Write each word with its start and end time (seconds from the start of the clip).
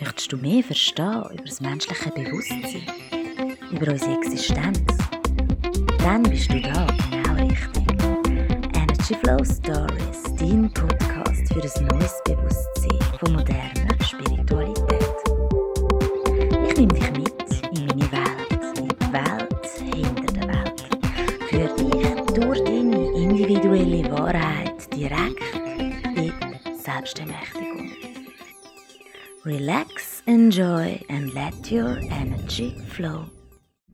Möchtest 0.00 0.32
du 0.32 0.36
mehr 0.36 0.62
verstehen 0.62 1.24
über 1.32 1.42
das 1.44 1.60
menschliche 1.60 2.10
Bewusstsein, 2.10 2.82
über 3.72 3.90
unsere 3.92 4.14
Existenz? 4.18 4.80
Dann 5.98 6.22
bist 6.22 6.52
du 6.52 6.60
da 6.60 6.86
genau 7.10 7.34
richtig. 7.34 7.84
Energy 8.74 9.14
Flow 9.22 9.42
Stories, 9.44 10.22
dein 10.38 10.70
Podcast 10.72 11.52
für 11.52 11.62
ein 11.62 11.86
neues 11.88 12.14
Bewusstsein 12.24 13.18
von 13.18 13.32
moderner 13.32 14.04
Spiritualität. 14.04 15.08
Ich 16.68 16.76
nehme 16.76 16.94
dich 16.94 17.10
mit 17.10 17.76
in 17.76 17.86
meine 17.86 18.12
Welt, 18.12 18.78
in 18.78 18.88
die 18.88 19.12
Welt 19.12 19.66
hinter 19.94 20.32
der 20.32 20.48
Welt. 20.48 20.80
Für 21.48 21.68
dich 21.74 22.40
durch 22.40 22.60
deine 22.64 23.10
individuelle 23.20 24.10
Wahrheit 24.12 24.94
direkt 24.94 25.42
in 26.16 26.32
Selbstermächtigung. 26.78 27.57
Relax, 29.48 30.22
enjoy 30.26 31.00
and 31.08 31.32
let 31.32 31.72
your 31.72 31.96
energy 32.10 32.76
flow. 32.90 33.30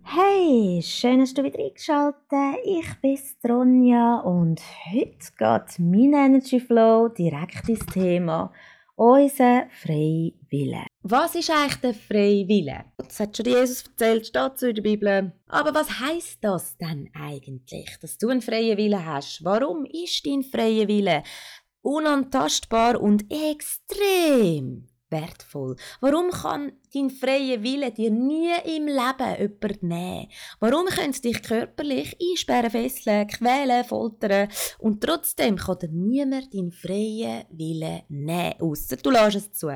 Hey, 0.03 0.83
schön, 0.83 1.21
dass 1.21 1.33
du 1.33 1.45
wieder 1.45 1.61
eingeschaltet. 1.61 2.59
Ich 2.65 2.93
bin 3.01 3.19
Ronja 3.49 4.17
und 4.25 4.61
heute 4.91 5.31
geht 5.39 5.79
mein 5.79 6.13
Energy 6.13 6.59
Flow 6.59 7.07
direkt 7.07 7.69
ins 7.69 7.87
Thema 7.87 8.53
unser 8.97 9.69
freier 9.71 10.33
Wille. 10.51 10.87
Was 11.03 11.37
ist 11.37 11.51
eigentlich 11.53 11.77
der 11.77 11.95
freie 11.95 12.49
Wille? 12.49 12.87
Das 12.97 13.21
hat 13.21 13.37
schon 13.37 13.47
Jesus 13.47 13.85
erzählt, 13.85 14.27
steht 14.27 14.59
so 14.59 14.67
in 14.67 14.75
der 14.75 14.83
Bibel. 14.83 15.33
Aber 15.47 15.73
was 15.73 16.01
heißt 16.01 16.39
das 16.41 16.77
denn 16.79 17.11
eigentlich, 17.15 17.97
dass 18.01 18.19
du 18.19 18.29
einen 18.29 18.43
freien 18.43 18.77
Wille 18.77 19.07
hast? 19.07 19.45
Warum 19.45 19.85
ist 19.85 20.27
dein 20.27 20.43
freier 20.43 20.89
Wille 20.89 21.23
unantastbar 21.81 23.01
und 23.01 23.25
extrem? 23.31 24.89
Wertvoll? 25.11 25.77
Warum 26.01 26.31
kann 26.31 26.73
dein 26.93 27.11
freier 27.11 27.63
Wille 27.63 27.93
dir 27.93 28.11
nie 28.11 28.53
im 28.65 28.87
Leben 28.87 29.37
jemand 29.39 29.83
nehmen? 29.83 30.29
Warum 30.61 30.87
können 30.87 31.13
sie 31.13 31.23
dich 31.23 31.43
körperlich 31.43 32.17
einsperren, 32.21 32.71
fesseln, 32.71 33.27
quälen, 33.27 33.85
foltern 33.85 34.49
und 34.79 35.03
trotzdem 35.03 35.57
kann 35.57 35.79
dir 35.79 35.89
niemand 35.89 36.55
deinen 36.55 36.73
freien 36.73 37.45
Wille 37.51 38.03
nehmen, 38.09 38.61
ausser 38.61 38.97
du 38.97 39.11
lässt 39.11 39.37
es 39.37 39.53
zu. 39.53 39.71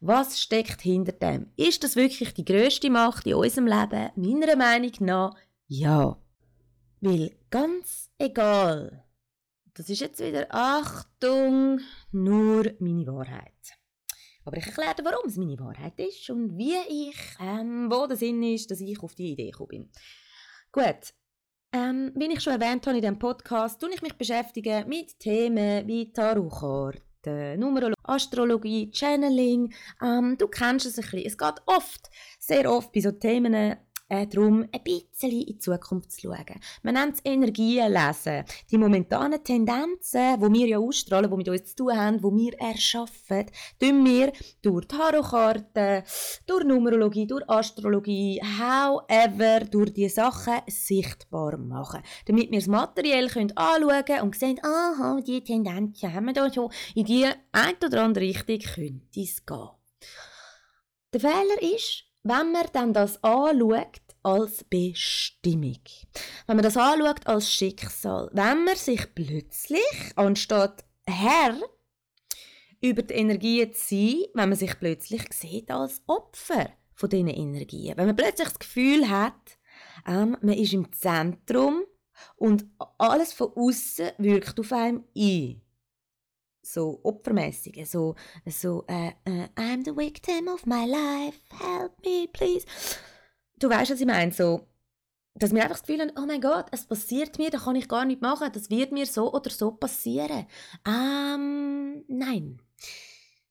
Was 0.00 0.40
steckt 0.40 0.82
hinter 0.82 1.12
dem? 1.12 1.52
Ist 1.56 1.84
das 1.84 1.96
wirklich 1.96 2.34
die 2.34 2.44
grösste 2.44 2.90
Macht 2.90 3.26
in 3.26 3.34
unserem 3.34 3.66
Leben? 3.66 4.10
Meiner 4.16 4.56
Meinung 4.56 4.92
nach 5.00 5.34
ja. 5.74 6.18
Weil 7.00 7.34
ganz 7.50 8.10
egal, 8.18 9.04
das 9.74 9.88
ist 9.88 10.00
jetzt 10.00 10.20
wieder 10.20 10.46
Achtung, 10.50 11.80
nur 12.10 12.64
meine 12.78 13.06
Wahrheit. 13.06 13.81
Aber 14.44 14.56
ich 14.56 14.66
erkläre 14.66 14.94
dir, 14.94 15.04
warum 15.04 15.26
es 15.26 15.36
meine 15.36 15.58
Wahrheit 15.58 15.98
ist 15.98 16.28
und 16.30 16.56
wie 16.58 16.74
ich, 16.88 17.16
ähm, 17.40 17.90
wo 17.90 18.06
der 18.06 18.16
Sinn 18.16 18.42
ist, 18.42 18.70
dass 18.70 18.80
ich 18.80 19.00
auf 19.02 19.14
die 19.14 19.32
Idee 19.32 19.50
gekommen 19.50 19.68
bin. 19.68 19.90
Gut, 20.72 21.12
ähm, 21.72 22.12
wie 22.14 22.32
ich 22.32 22.40
schon 22.40 22.60
erwähnt 22.60 22.86
habe 22.86 22.96
in 22.96 23.02
diesem 23.02 23.18
Podcast, 23.18 23.80
tue 23.80 23.94
ich 23.94 24.02
mich 24.02 24.14
beschäftigen 24.14 24.88
mit 24.88 25.18
Themen 25.18 25.86
wie 25.86 26.12
Tarotkarten, 26.12 27.58
Numerologie, 27.58 28.02
Astrologie, 28.02 28.90
Channeling. 28.92 29.72
Ähm, 30.02 30.36
du 30.36 30.48
kennst 30.48 30.86
es 30.86 30.98
ein 30.98 31.02
bisschen. 31.02 31.26
Es 31.26 31.38
geht 31.38 31.62
oft, 31.66 32.10
sehr 32.38 32.70
oft 32.70 32.92
bei 32.92 33.00
so 33.00 33.12
Themen 33.12 33.76
äh, 34.12 34.26
darum, 34.26 34.68
ein 34.70 34.82
bisschen 34.84 35.30
in 35.30 35.46
die 35.46 35.58
Zukunft 35.58 36.12
zu 36.12 36.20
schauen. 36.20 36.60
Man 36.82 36.94
nennt 36.94 37.14
es 37.14 37.20
Energien 37.24 37.90
lesen. 37.90 38.44
Die 38.70 38.76
momentanen 38.76 39.42
Tendenzen, 39.42 40.38
die 40.38 40.52
wir 40.52 40.66
ja 40.68 40.78
ausstrahlen, 40.78 41.30
die 41.30 41.36
mit 41.36 41.48
uns 41.48 41.70
zu 41.70 41.76
tun 41.76 41.96
haben, 41.96 42.18
die 42.18 42.22
wir 42.22 42.60
erschaffen, 42.60 43.46
tun 43.80 44.04
wir 44.04 44.32
durch 44.60 44.86
Tarotkarten, 44.86 46.02
durch 46.46 46.64
Numerologie, 46.64 47.26
durch 47.26 47.48
Astrologie, 47.48 48.38
however, 48.42 49.64
durch 49.64 49.94
diese 49.94 50.16
Sachen 50.16 50.60
sichtbar 50.66 51.56
machen. 51.56 52.02
Damit 52.26 52.50
wir 52.50 52.58
es 52.58 52.66
materiell 52.66 53.28
können 53.28 53.56
anschauen 53.56 54.04
können 54.04 54.22
und 54.22 54.36
sehen, 54.36 54.60
aha, 54.62 55.20
diese 55.26 55.42
Tendenzen 55.42 56.12
haben 56.12 56.26
wir 56.26 56.34
da 56.34 56.52
schon. 56.52 56.70
In 56.94 57.06
die 57.06 57.26
eine 57.52 57.76
oder 57.82 58.02
andere 58.02 58.24
Richtung 58.26 58.58
könnte 58.58 59.20
es 59.20 59.46
gehen. 59.46 59.68
Der 61.14 61.20
Fehler 61.20 61.62
ist, 61.62 62.04
wenn 62.24 62.52
man 62.52 62.66
dann 62.72 62.92
das 62.92 63.22
anschaut 63.24 64.01
als 64.22 64.64
Bestimmung, 64.64 65.80
wenn 66.46 66.56
man 66.56 66.62
das 66.62 66.76
anschaut 66.76 67.26
als 67.26 67.52
Schicksal, 67.52 68.30
wenn 68.32 68.64
man 68.64 68.76
sich 68.76 69.14
plötzlich, 69.14 70.12
anstatt 70.16 70.84
Herr 71.06 71.58
über 72.80 73.02
die 73.02 73.14
Energien 73.14 73.72
zu 73.72 73.94
sein, 73.94 74.24
wenn 74.34 74.48
man 74.48 74.58
sich 74.58 74.78
plötzlich 74.78 75.22
sieht 75.32 75.70
als 75.70 76.02
Opfer 76.06 76.70
von 76.94 77.10
diesen 77.10 77.28
Energien, 77.28 77.96
wenn 77.96 78.06
man 78.06 78.16
plötzlich 78.16 78.48
das 78.48 78.58
Gefühl 78.58 79.08
hat, 79.08 79.58
ähm, 80.06 80.36
man 80.40 80.56
ist 80.56 80.72
im 80.72 80.92
Zentrum 80.92 81.84
und 82.36 82.66
alles 82.98 83.32
von 83.32 83.52
außen 83.54 84.12
wirkt 84.18 84.58
auf 84.60 84.72
einem 84.72 85.04
ein. 85.16 85.62
So 86.64 87.00
opfermäßig, 87.02 87.88
so, 87.90 88.14
so 88.46 88.84
äh, 88.86 89.08
äh, 89.24 89.48
I'm 89.56 89.84
the 89.84 89.96
victim 89.96 90.46
of 90.46 90.64
my 90.64 90.86
life, 90.86 91.40
help 91.50 91.92
me, 92.04 92.28
please. 92.32 92.64
Du 93.62 93.70
weißt, 93.70 93.92
was 93.92 94.00
ich 94.00 94.06
meine, 94.06 94.32
so, 94.32 94.66
dass 95.36 95.54
wir 95.54 95.62
einfach 95.62 95.78
das 95.78 95.86
Gefühl 95.86 96.00
haben, 96.00 96.10
oh 96.18 96.26
mein 96.26 96.40
Gott, 96.40 96.66
es 96.72 96.84
passiert 96.84 97.38
mir, 97.38 97.48
da 97.48 97.58
kann 97.58 97.76
ich 97.76 97.86
gar 97.86 98.04
nicht 98.04 98.20
machen, 98.20 98.50
das 98.52 98.70
wird 98.70 98.90
mir 98.90 99.06
so 99.06 99.32
oder 99.32 99.50
so 99.50 99.70
passieren. 99.70 100.46
Ähm, 100.84 102.04
nein. 102.08 102.58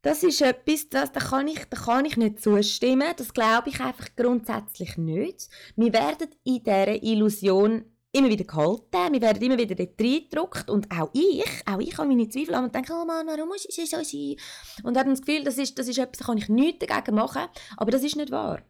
Das 0.02 0.24
ist 0.24 0.42
etwas, 0.42 0.90
das, 0.90 1.14
da, 1.14 1.22
kann 1.22 1.48
ich, 1.48 1.64
da 1.70 1.78
kann 1.78 2.04
ich 2.04 2.18
nicht 2.18 2.42
zustimmen. 2.42 3.14
Das 3.16 3.34
glaube 3.34 3.70
ich 3.70 3.80
einfach 3.80 4.10
grundsätzlich 4.18 4.98
nicht. 4.98 5.48
Wir 5.78 5.94
werden 5.94 6.28
in 6.44 6.62
dieser 6.62 7.02
Illusion 7.02 7.86
immer 8.12 8.28
wieder 8.28 8.44
gehalten, 8.44 9.14
wir 9.14 9.22
werden 9.22 9.42
immer 9.42 9.58
wieder 9.58 9.76
dort 9.76 10.02
reingedrückt 10.02 10.70
und 10.70 10.92
auch 10.92 11.12
ich, 11.14 11.46
auch 11.66 11.80
ich 11.80 11.98
habe 11.98 12.10
meine 12.10 12.28
Zweifel 12.28 12.56
und 12.56 12.76
denke, 12.76 12.92
oh 12.92 13.06
Mann, 13.06 13.28
warum 13.28 13.48
muss 13.48 13.66
es 13.66 13.90
so 13.90 14.04
sein? 14.04 14.36
Und 14.84 14.98
habe 14.98 15.10
das 15.10 15.22
Gefühl, 15.22 15.46
das 15.46 15.58
ist, 15.58 15.80
das 15.80 15.88
ist 15.88 16.00
etwas, 16.00 16.20
da 16.20 16.26
kann 16.26 16.38
ich 16.38 16.50
nichts 16.50 16.86
dagegen 16.86 17.16
machen, 17.16 17.44
aber 17.78 17.92
das 17.92 18.04
ist 18.04 18.18
nicht 18.18 18.32
wahr. 18.32 18.62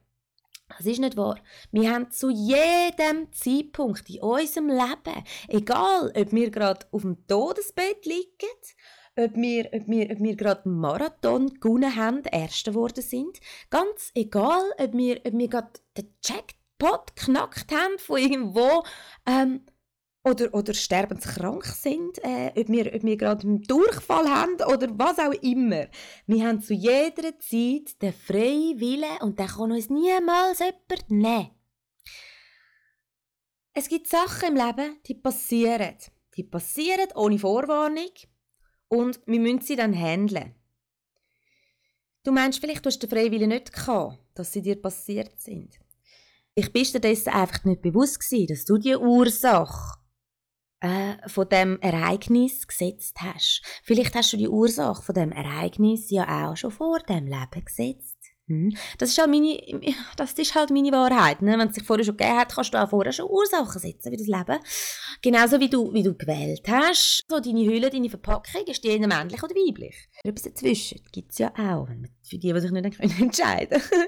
Das 0.77 0.85
ist 0.85 0.99
nicht 0.99 1.17
wahr. 1.17 1.37
Wir 1.71 1.91
haben 1.91 2.11
zu 2.11 2.29
jedem 2.29 3.31
Zeitpunkt 3.31 4.09
in 4.09 4.21
unserem 4.21 4.67
Leben, 4.67 5.23
egal 5.47 6.11
ob 6.15 6.31
wir 6.31 6.49
gerade 6.49 6.85
auf 6.91 7.01
dem 7.01 7.25
Todesbett 7.27 8.05
liegen, 8.05 8.27
ob 9.17 9.35
wir, 9.35 9.69
ob 9.73 9.87
wir, 9.87 10.11
ob 10.11 10.19
wir 10.19 10.35
gerade 10.35 10.65
einen 10.65 10.79
Marathon 10.79 11.59
gewonnen 11.59 11.95
haben, 11.95 12.23
Erste 12.23 12.71
geworden 12.71 13.01
sind, 13.01 13.39
ganz 13.69 14.11
egal, 14.15 14.63
ob 14.77 14.93
wir, 14.93 15.21
ob 15.25 15.33
wir 15.33 15.47
gerade 15.47 15.71
den 15.97 16.13
Jackpot 16.23 16.55
Pot 16.81 17.15
geknackt 17.15 17.71
haben 17.71 17.99
von 17.99 18.17
irgendwo 18.17 18.83
ähm, 19.27 19.61
oder, 20.23 20.53
oder 20.53 20.73
sterbenskrank 20.73 21.65
sind, 21.65 22.23
äh, 22.23 22.51
ob 22.55 22.67
wir, 22.67 22.93
ob 22.93 23.03
wir 23.03 23.17
gerade 23.17 23.47
einen 23.47 23.63
Durchfall 23.63 24.29
haben 24.29 24.55
oder 24.55 24.87
was 24.97 25.17
auch 25.17 25.33
immer. 25.41 25.87
Wir 26.27 26.47
haben 26.47 26.61
zu 26.61 26.73
jeder 26.73 27.39
Zeit 27.39 28.01
den 28.01 28.13
freien 28.13 28.79
Willen 28.79 29.21
und 29.21 29.39
der 29.39 29.47
kann 29.47 29.71
uns 29.71 29.89
niemals 29.89 30.59
jemand 30.59 31.09
nehmen. 31.09 31.51
Es 33.73 33.87
gibt 33.87 34.07
Sachen 34.07 34.49
im 34.49 34.55
Leben, 34.55 34.97
die 35.07 35.15
passieren. 35.15 35.95
Die 36.35 36.43
passieren 36.43 37.07
ohne 37.15 37.39
Vorwarnung 37.39 38.11
und 38.89 39.19
wir 39.25 39.39
müssen 39.39 39.61
sie 39.61 39.75
dann 39.75 39.97
handeln. 39.97 40.55
Du 42.23 42.31
meinst 42.31 42.59
vielleicht, 42.59 42.85
du 42.85 42.89
hast 42.89 42.99
den 42.99 43.09
Freiwillen 43.09 43.49
nicht 43.49 43.73
gehabt, 43.73 44.19
dass 44.35 44.51
sie 44.51 44.61
dir 44.61 44.79
passiert 44.79 45.39
sind. 45.41 45.79
Ich 46.53 46.71
bin 46.71 46.83
dir 46.83 46.99
dessen 46.99 47.29
einfach 47.29 47.63
nicht 47.63 47.81
bewusst 47.81 48.19
gewesen, 48.19 48.47
dass 48.47 48.65
du 48.65 48.77
die 48.77 48.95
Ursache 48.95 50.00
äh, 50.81 51.13
von 51.27 51.47
dem 51.47 51.79
Ereignis 51.79 52.67
gesetzt 52.67 53.17
hast. 53.21 53.61
Vielleicht 53.83 54.15
hast 54.15 54.33
du 54.33 54.37
die 54.37 54.49
Ursache 54.49 55.01
von 55.01 55.15
dem 55.15 55.31
Ereignis 55.31 56.09
ja 56.09 56.49
auch 56.49 56.57
schon 56.57 56.72
vor 56.72 56.99
dem 56.99 57.28
Leben 57.28 57.66
gesetzt. 57.66 58.17
Hm? 58.47 58.75
Das, 58.97 59.09
ist 59.11 59.17
halt 59.17 59.29
meine, 59.29 59.61
das 60.17 60.33
ist 60.33 60.55
halt 60.55 60.72
meine 60.72 60.91
Wahrheit. 60.91 61.41
Ne? 61.41 61.57
Wenn 61.57 61.69
es 61.69 61.75
sich 61.75 61.83
vorher 61.83 62.03
schon 62.03 62.17
gegeben 62.17 62.37
hat, 62.37 62.53
kannst 62.53 62.73
du 62.73 62.81
auch 62.81 62.89
vorher 62.89 63.13
schon 63.13 63.29
Ursachen 63.29 63.79
setzen 63.79 64.11
für 64.11 64.17
das 64.17 64.28
Leben. 64.28 64.59
Genauso 65.22 65.59
wie 65.59 65.69
du, 65.69 65.93
wie 65.93 66.03
du 66.03 66.16
gewählt 66.16 66.67
hast. 66.67 67.23
So 67.29 67.39
deine 67.39 67.63
Hülle, 67.63 67.89
deine 67.89 68.09
Verpackung, 68.09 68.66
ist 68.66 68.84
die 68.84 68.99
männlich 68.99 69.41
oder 69.41 69.55
weiblich? 69.55 69.95
Etwas 70.23 70.43
dazwischen 70.43 70.99
gibt 71.11 71.31
es 71.31 71.37
ja 71.37 71.53
auch, 71.57 71.87
für 72.23 72.37
die, 72.37 72.51
die 72.51 72.59
sich 72.59 72.72
nicht 72.72 72.99
entscheiden 72.99 73.81
können. 73.81 74.07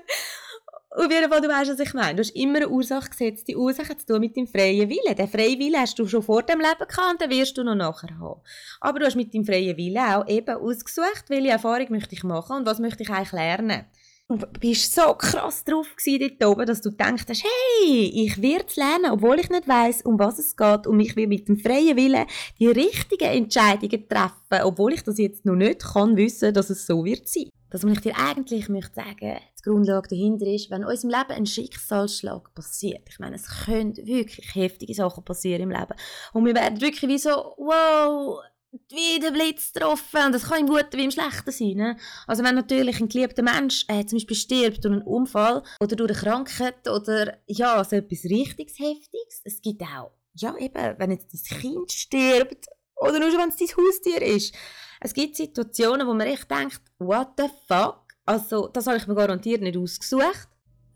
Auf 0.96 1.12
jeden 1.12 1.28
Fall, 1.28 1.42
du 1.42 1.48
weißt, 1.48 1.72
was 1.72 1.80
ich 1.80 1.94
meine. 1.96 2.16
Du 2.16 2.20
hast 2.20 2.36
immer 2.36 2.58
eine 2.58 2.70
Ursache 2.70 3.10
gesetzt. 3.10 3.48
Die 3.48 3.56
Ursache 3.56 3.98
zu 3.98 4.06
tun 4.06 4.20
mit 4.20 4.38
deinem 4.38 4.46
freien 4.46 4.88
Willen. 4.88 5.16
Den 5.16 5.28
freien 5.28 5.58
Willen 5.58 5.80
hast 5.82 5.98
du 5.98 6.08
schon 6.08 6.22
vor 6.22 6.44
dem 6.44 6.60
Leben 6.60 6.88
gehabt 6.88 7.12
und 7.14 7.22
den 7.22 7.32
wirst 7.32 7.58
du 7.58 7.64
noch 7.64 7.74
nachher 7.74 8.16
haben. 8.20 8.42
Aber 8.80 9.00
du 9.00 9.06
hast 9.08 9.16
mit 9.16 9.34
deinem 9.34 9.44
freien 9.44 9.76
Willen 9.76 9.98
auch 9.98 10.28
eben 10.28 10.56
ausgesucht, 10.56 11.26
welche 11.30 11.50
Erfahrung 11.50 11.88
möchte 11.90 12.14
ich 12.14 12.24
machen 12.24 12.58
und 12.58 12.66
was 12.68 12.78
möchte 12.78 13.02
ich 13.02 13.10
eigentlich 13.10 13.32
lernen. 13.32 13.86
Du 14.30 14.38
bist 14.60 14.94
so 14.94 15.14
krass 15.16 15.64
drauf 15.64 15.88
dort 16.06 16.46
oben, 16.46 16.66
dass 16.66 16.82
du 16.82 16.92
denkst, 16.92 17.26
hey, 17.28 18.12
ich 18.14 18.42
werde 18.42 18.74
lernen, 18.76 19.12
obwohl 19.12 19.40
ich 19.40 19.50
nicht 19.50 19.68
weiß, 19.68 20.04
um 20.04 20.18
was 20.18 20.40
es 20.40 20.56
geht 20.56 20.88
und 20.88 21.00
ich 21.00 21.16
will 21.16 21.28
mit 21.28 21.48
dem 21.48 21.58
freien 21.58 21.98
Willen 21.98 22.26
die 22.60 22.68
richtigen 22.68 23.30
Entscheidungen 23.30 24.08
treffen, 24.08 24.64
obwohl 24.64 24.94
ich 24.94 25.04
das 25.04 25.18
jetzt 25.18 25.44
noch 25.44 25.56
nicht 25.56 25.84
kann 25.84 26.16
wissen, 26.16 26.54
dass 26.54 26.70
es 26.70 26.86
so 26.86 27.04
wird 27.04 27.28
sein. 27.28 27.50
Das, 27.70 27.84
was 27.84 27.92
ich 27.92 28.02
dir 28.02 28.14
eigentlich 28.16 28.70
möchte 28.70 28.94
sagen, 28.94 29.40
die 29.64 29.70
Grundlage 29.70 30.10
dahinter 30.10 30.46
ist, 30.46 30.70
wenn 30.70 30.84
uns 30.84 31.04
im 31.04 31.10
Leben 31.10 31.32
ein 31.32 31.46
Schicksalsschlag 31.46 32.54
passiert, 32.54 33.08
ich 33.10 33.20
meine, 33.20 33.36
es 33.36 33.48
können 33.66 33.96
wirklich 33.98 34.56
heftige 34.56 34.94
Sachen 34.94 35.24
passieren 35.24 35.62
im 35.62 35.72
Leben, 35.72 35.94
und 36.34 36.46
wir 36.46 36.56
werden 36.56 36.82
wirklich 36.82 37.10
wie 37.10 37.18
so, 37.18 37.30
wow, 37.58 38.42
wie 38.90 39.20
der 39.20 39.32
Blitz 39.32 39.72
getroffen. 39.72 40.26
Und 40.26 40.32
das 40.34 40.50
kann 40.50 40.62
im 40.62 40.68
Guten 40.68 40.98
wie 40.98 41.04
im 41.04 41.12
Schlechten 41.12 41.52
sein. 41.52 41.74
Ne? 41.76 41.98
Also 42.28 42.44
wenn 42.44 42.56
natürlich 42.56 43.00
ein 43.00 43.10
geliebter 43.10 43.44
Mensch 43.44 43.86
äh, 43.88 44.06
zum 44.06 44.18
Beispiel 44.18 44.36
stirbt 44.36 44.84
durch 44.84 44.94
einen 44.94 45.04
Unfall 45.04 45.64
oder 45.80 45.96
durch 45.96 46.12
eine 46.12 46.20
Krankheit 46.20 46.88
oder 46.88 47.38
ja, 47.46 47.84
so 47.84 47.96
etwas 47.96 48.24
richtig 48.26 48.72
Heftiges. 48.80 49.42
Es 49.44 49.62
gibt 49.62 49.84
auch, 49.84 50.12
ja 50.34 50.56
eben, 50.58 50.96
wenn 50.98 51.12
jetzt 51.12 51.34
dein 51.34 51.60
Kind 51.60 51.92
stirbt 51.92 52.66
oder 52.96 53.20
nur 53.20 53.30
schon, 53.30 53.40
wenn 53.40 53.50
es 53.50 53.58
dein 53.58 53.68
Haustier 53.68 54.22
ist. 54.22 54.56
Es 55.02 55.14
gibt 55.14 55.36
Situationen, 55.36 56.08
wo 56.08 56.14
man 56.14 56.28
echt 56.28 56.50
denkt, 56.50 56.82
what 56.98 57.30
the 57.38 57.48
fuck? 57.68 58.03
Also 58.26 58.68
das 58.68 58.88
habe 58.88 58.98
ich 58.98 59.08
mir 59.08 59.16
garantiert 59.16 59.62
nicht 59.62 59.78
ausgesucht. 59.78 60.48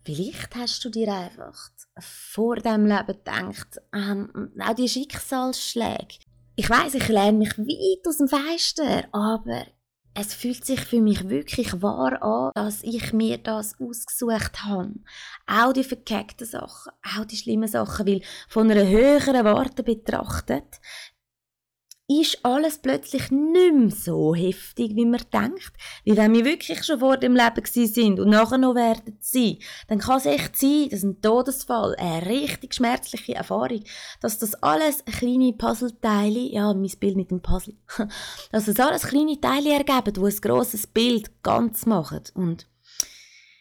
Vielleicht 0.03 0.55
hast 0.55 0.85
du 0.85 0.89
dir 0.89 1.13
einfach 1.13 1.69
vor 1.99 2.55
dem 2.55 2.85
Leben 2.85 3.07
gedacht, 3.07 3.81
ähm, 3.93 4.53
auch 4.59 4.73
die 4.73 4.87
Schicksalsschläge, 4.87 6.19
ich 6.55 6.69
weiß, 6.69 6.95
ich 6.95 7.07
lerne 7.09 7.37
mich 7.39 7.57
weit 7.57 8.07
aus 8.07 8.17
dem 8.17 8.27
Fenster, 8.29 9.03
aber 9.11 9.65
es 10.13 10.33
fühlt 10.33 10.65
sich 10.65 10.79
für 10.79 11.01
mich 11.01 11.29
wirklich 11.29 11.81
wahr 11.81 12.23
an, 12.23 12.51
dass 12.55 12.81
ich 12.81 13.13
mir 13.13 13.37
das 13.37 13.79
ausgesucht 13.79 14.63
habe. 14.63 14.95
Auch 15.45 15.73
die 15.73 15.83
verkeckten 15.83 16.47
Sachen, 16.47 16.91
auch 17.15 17.25
die 17.25 17.37
schlimmen 17.37 17.67
Sachen, 17.67 18.07
weil 18.07 18.21
von 18.49 18.71
einer 18.71 18.87
höheren 18.87 19.45
Warte 19.45 19.83
betrachtet, 19.83 20.79
ist 22.07 22.39
alles 22.43 22.77
plötzlich 22.77 23.31
nicht 23.31 23.73
mehr 23.73 23.91
so 23.91 24.33
heftig, 24.33 24.95
wie 24.95 25.05
man 25.05 25.21
denkt. 25.33 25.73
Weil 26.05 26.17
wenn 26.17 26.33
wir 26.33 26.45
wirklich 26.45 26.83
schon 26.85 26.99
vor 26.99 27.17
dem 27.17 27.35
Leben 27.35 27.65
sind 27.65 28.19
und 28.19 28.29
nachher 28.29 28.57
noch 28.57 28.75
werden 28.75 29.17
sein, 29.19 29.57
dann 29.89 29.99
kann 29.99 30.17
es 30.17 30.25
echt 30.25 30.55
sein, 30.55 30.87
dass 30.89 31.03
ein 31.03 31.21
Todesfall, 31.21 31.95
eine 31.97 32.25
richtig 32.25 32.75
schmerzliche 32.75 33.35
Erfahrung, 33.35 33.83
dass 34.21 34.39
das 34.39 34.55
alles 34.63 35.03
kleine 35.03 35.51
Puzzleteile, 35.51 36.39
ja, 36.39 36.73
mein 36.73 36.91
Bild 36.97 37.17
mit 37.17 37.29
dem 37.29 37.41
Puzzle, 37.41 37.75
dass 38.51 38.65
das 38.65 38.79
alles 38.79 39.03
kleine 39.03 39.39
Teile 39.41 39.73
ergeben, 39.73 40.13
die 40.13 40.21
ein 40.21 40.41
grosses 40.41 40.87
Bild 40.87 41.43
ganz 41.43 41.85
machen. 41.85 42.23
Und 42.35 42.67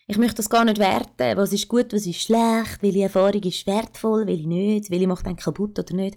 ich 0.07 0.19
möchte 0.19 0.37
das 0.37 0.51
gar 0.51 0.65
nicht 0.65 0.79
werten, 0.79 1.37
was 1.37 1.53
ist 1.53 1.67
gut, 1.67 1.93
was 1.93 2.07
ist 2.07 2.23
schlecht, 2.23 2.81
welche 2.81 3.03
Erfahrung 3.03 3.43
ist 3.43 3.67
wertvoll, 3.67 4.29
welche 4.29 4.47
nicht, 4.47 4.91
welche 4.91 5.09
macht 5.09 5.27
einen 5.27 5.35
kaputt 5.35 5.77
oder 5.81 5.95
nicht. 5.95 6.17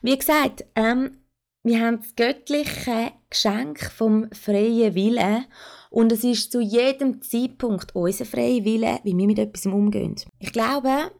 Wie 0.00 0.16
gesagt, 0.16 0.64
ähm, 0.74 1.18
wir 1.66 1.80
haben 1.80 1.98
das 1.98 2.14
göttliche 2.14 3.10
Geschenk 3.28 3.80
vom 3.90 4.30
freien 4.30 4.94
Willen 4.94 5.46
und 5.90 6.12
es 6.12 6.22
ist 6.22 6.52
zu 6.52 6.60
jedem 6.60 7.20
Zeitpunkt 7.22 7.92
unser 7.96 8.24
freier 8.24 8.64
Wille, 8.64 9.00
wie 9.02 9.16
wir 9.16 9.26
mit 9.26 9.40
etwas 9.40 9.66
umgehen. 9.66 10.14
Ich 10.38 10.52
glaube, 10.52 11.10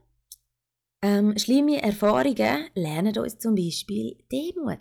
ähm, 1.03 1.37
schlimme 1.37 1.83
Erfahrungen 1.83 2.67
lernen 2.75 3.19
uns 3.19 3.39
zum 3.39 3.57
Beispiel 3.57 4.19
Demut. 4.31 4.79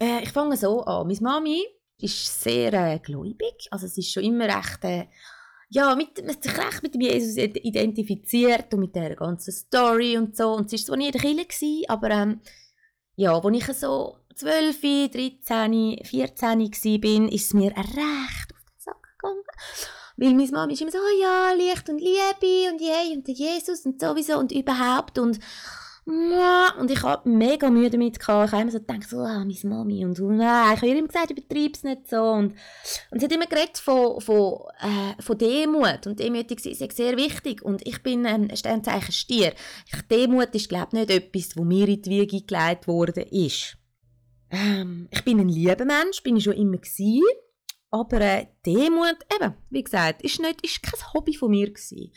Äh, 0.00 0.22
ich 0.22 0.30
fange 0.30 0.56
so 0.56 0.80
an. 0.80 1.06
Meine 1.06 1.20
Mami 1.20 1.62
ist 2.00 2.42
sehr 2.42 2.72
äh, 2.72 2.98
gläubig, 2.98 3.68
also 3.70 3.84
es 3.86 3.98
ist 3.98 4.10
schon 4.12 4.24
immer 4.24 4.46
recht... 4.46 4.82
Äh, 4.82 5.08
ja, 5.74 5.94
mit, 5.94 6.18
sich 6.18 6.58
recht 6.58 6.82
mit 6.82 6.94
Jesus 6.94 7.38
identifiziert 7.38 8.74
und 8.74 8.80
mit 8.80 8.94
der 8.94 9.16
ganzen 9.16 9.52
Story 9.52 10.18
und 10.18 10.36
so. 10.36 10.52
Und 10.52 10.68
sie 10.68 10.76
war 10.76 10.84
zwar 10.84 10.96
nie 10.98 11.06
in 11.06 11.12
der 11.12 11.20
Kirche, 11.22 11.88
aber 11.88 12.10
ähm, 12.10 12.40
ja, 13.16 13.38
als 13.38 13.56
ich 13.56 13.76
so 13.78 14.16
12, 14.34 14.80
13, 14.80 15.98
14 16.04 16.60
war, 16.60 17.32
ist 17.32 17.46
es 17.46 17.54
mir 17.54 17.70
recht 17.70 18.52
auf 18.52 18.64
den 18.64 18.78
Sack 18.78 19.02
gegangen. 19.18 19.42
Weil 20.16 20.34
meine 20.34 20.50
Mama 20.50 20.72
ist 20.72 20.80
immer 20.80 20.90
so, 20.90 20.98
oh 20.98 21.20
ja, 21.20 21.52
Licht 21.52 21.88
und 21.88 21.98
Liebe 21.98 22.70
und 22.70 22.80
je 22.80 23.16
und 23.16 23.26
der 23.26 23.34
Jesus 23.34 23.86
und 23.86 24.00
sowieso 24.00 24.38
und 24.38 24.52
überhaupt 24.52 25.18
und 25.18 25.38
und 26.04 26.90
ich 26.90 27.02
hatte 27.04 27.28
mega 27.28 27.70
Mühe 27.70 27.88
damit. 27.88 28.18
Gehabt. 28.18 28.48
Ich 28.48 28.52
habe 28.52 28.62
immer 28.62 28.72
so 28.72 28.80
gedacht, 28.80 29.08
so, 29.08 29.18
ah, 29.18 29.38
meine 29.38 29.54
Mami 29.62 30.04
und, 30.04 30.18
und 30.18 30.40
ah, 30.40 30.72
ich 30.74 30.82
habe 30.82 30.88
immer 30.88 31.06
gesagt, 31.06 31.30
übertreib 31.30 31.76
es 31.76 31.84
nicht 31.84 32.08
so. 32.08 32.22
Und, 32.22 32.54
und 33.10 33.20
sie 33.20 33.24
hat 33.24 33.32
immer 33.32 33.46
geredet 33.46 33.78
von, 33.78 34.20
von, 34.20 34.62
äh, 34.80 35.22
von 35.22 35.38
Demut. 35.38 36.06
Und 36.08 36.18
Demütig 36.18 36.64
ist 36.66 36.96
sehr 36.96 37.16
wichtig. 37.16 37.62
Und 37.62 37.86
ich 37.86 38.02
bin 38.02 38.26
ein 38.26 38.54
Sternzeichen 38.56 39.12
Stier. 39.12 39.52
Demut 40.10 40.52
ist, 40.54 40.68
glaube 40.68 40.88
ich, 40.92 40.98
nicht 40.98 41.10
etwas, 41.10 41.50
das 41.50 41.64
mir 41.64 41.88
in 41.88 42.02
die 42.02 42.10
Wiege 42.10 42.42
gelegt 42.42 42.88
worden 42.88 43.24
ist. 43.30 43.76
Ähm, 44.52 45.08
ich 45.10 45.24
bin 45.24 45.40
ein 45.40 45.48
lieber 45.48 45.84
Mensch, 45.84 46.22
bin 46.22 46.36
ich 46.36 46.44
schon 46.44 46.52
immer 46.52 46.76
gewesen. 46.76 47.22
Aber 47.90 48.20
äh, 48.20 48.46
Demut, 48.64 49.18
eben, 49.34 49.54
wie 49.70 49.82
gesagt, 49.82 50.22
ist, 50.22 50.40
nicht, 50.40 50.64
ist 50.64 50.82
kein 50.82 51.12
Hobby 51.12 51.34
von 51.34 51.50
mir 51.50 51.68
gewesen. 51.70 52.12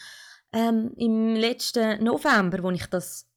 Ähm, 0.53 0.93
Im 0.97 1.35
letzten 1.35 2.03
November, 2.03 2.61
wo 2.61 2.71
ich 2.71 2.85
das, 2.85 3.27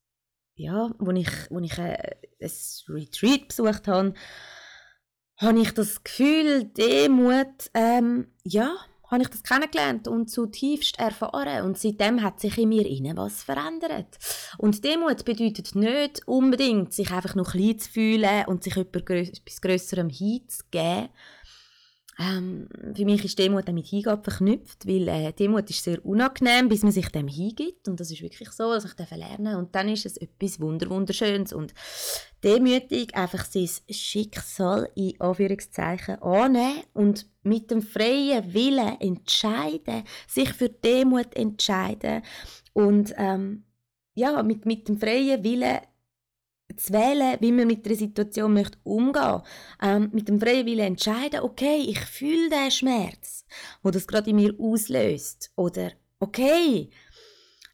ja, 0.55 0.91
wo 0.99 1.11
ich, 1.13 1.31
wo 1.51 1.59
ich 1.61 1.79
äh, 1.79 2.17
ein 2.41 2.51
Retreat 2.89 3.49
besucht 3.49 3.89
habe, 3.89 4.15
habe 5.39 5.61
ich 5.61 5.73
das 5.73 6.03
Gefühl, 6.03 6.65
Demut, 6.65 7.71
ähm, 7.75 8.33
ja, 8.45 8.77
habe 9.11 9.23
ich 9.23 9.29
das 9.29 9.43
kennengelernt 9.43 10.07
und 10.07 10.31
zutiefst 10.31 10.99
erfahren. 10.99 11.65
Und 11.65 11.79
seitdem 11.79 12.23
hat 12.23 12.41
sich 12.41 12.57
in 12.59 12.69
mir 12.69 12.87
innen 12.87 13.17
was 13.17 13.43
verändert. 13.43 14.19
Und 14.59 14.85
Demut 14.85 15.25
bedeutet 15.25 15.75
nicht 15.75 16.27
unbedingt, 16.27 16.93
sich 16.93 17.11
einfach 17.11 17.35
noch 17.35 17.53
klein 17.53 17.79
zu 17.79 17.91
fühlen 17.91 18.45
und 18.47 18.65
sich 18.65 18.77
etwas 18.77 19.61
Größerem 19.61 20.11
hinzugeben, 20.11 21.09
ähm, 22.21 22.69
für 22.97 23.05
mich 23.05 23.25
ist 23.25 23.39
Demut 23.39 23.69
mit 23.69 23.87
Hingabe 23.87 24.25
verknüpft, 24.25 24.89
weil 24.89 25.07
äh, 25.07 25.33
Demut 25.33 25.71
ist 25.71 25.85
sehr 25.85 26.05
unangenehm, 26.05 26.69
bis 26.69 26.83
man 26.83 26.91
sich 26.91 27.09
dem 27.11 27.29
hingibt. 27.29 27.87
Und 27.87 28.01
das 28.01 28.11
ist 28.11 28.23
wirklich 28.23 28.51
so, 28.51 28.73
dass 28.73 28.85
ich 28.85 29.11
lernen 29.17 29.55
Und 29.55 29.73
dann 29.75 29.89
ist 29.89 30.05
es 30.05 30.17
etwas 30.17 30.59
Wunderwunderschönes. 30.59 31.53
Und 31.53 31.75
demütig 32.43 33.15
einfach 33.15 33.45
sein 33.45 33.69
Schicksal 33.91 34.91
in 34.97 35.21
Anführungszeichen 35.21 36.21
annehmen 36.21 36.83
und 36.93 37.27
mit 37.43 37.71
dem 37.71 37.83
freien 37.83 38.53
Willen 38.53 39.01
entscheiden, 39.01 40.03
sich 40.27 40.53
für 40.53 40.69
Demut 40.69 41.35
entscheiden 41.35 42.23
und 42.73 43.15
ähm, 43.17 43.65
ja, 44.15 44.43
mit, 44.43 44.67
mit 44.67 44.89
dem 44.89 44.99
freien 44.99 45.43
Willen 45.45 45.79
zu 46.77 46.93
wählen, 46.93 47.37
wie 47.41 47.53
man 47.53 47.67
mit 47.67 47.85
der 47.87 47.97
Situation 47.97 48.53
möchte 48.53 48.79
umgehen 48.85 49.43
ähm, 49.83 50.11
mit 50.13 50.29
dem 50.29 50.41
freien 50.41 50.67
Willen 50.67 50.87
entscheiden, 50.87 51.41
okay, 51.41 51.85
ich 51.87 52.01
fühle 52.01 52.51
den 52.51 52.71
Schmerz, 52.71 53.45
wo 53.83 53.91
das 53.91 54.07
gerade 54.07 54.31
in 54.31 54.37
mir 54.37 54.55
auslöst. 54.59 55.51
Oder, 55.57 55.93
okay, 56.21 56.91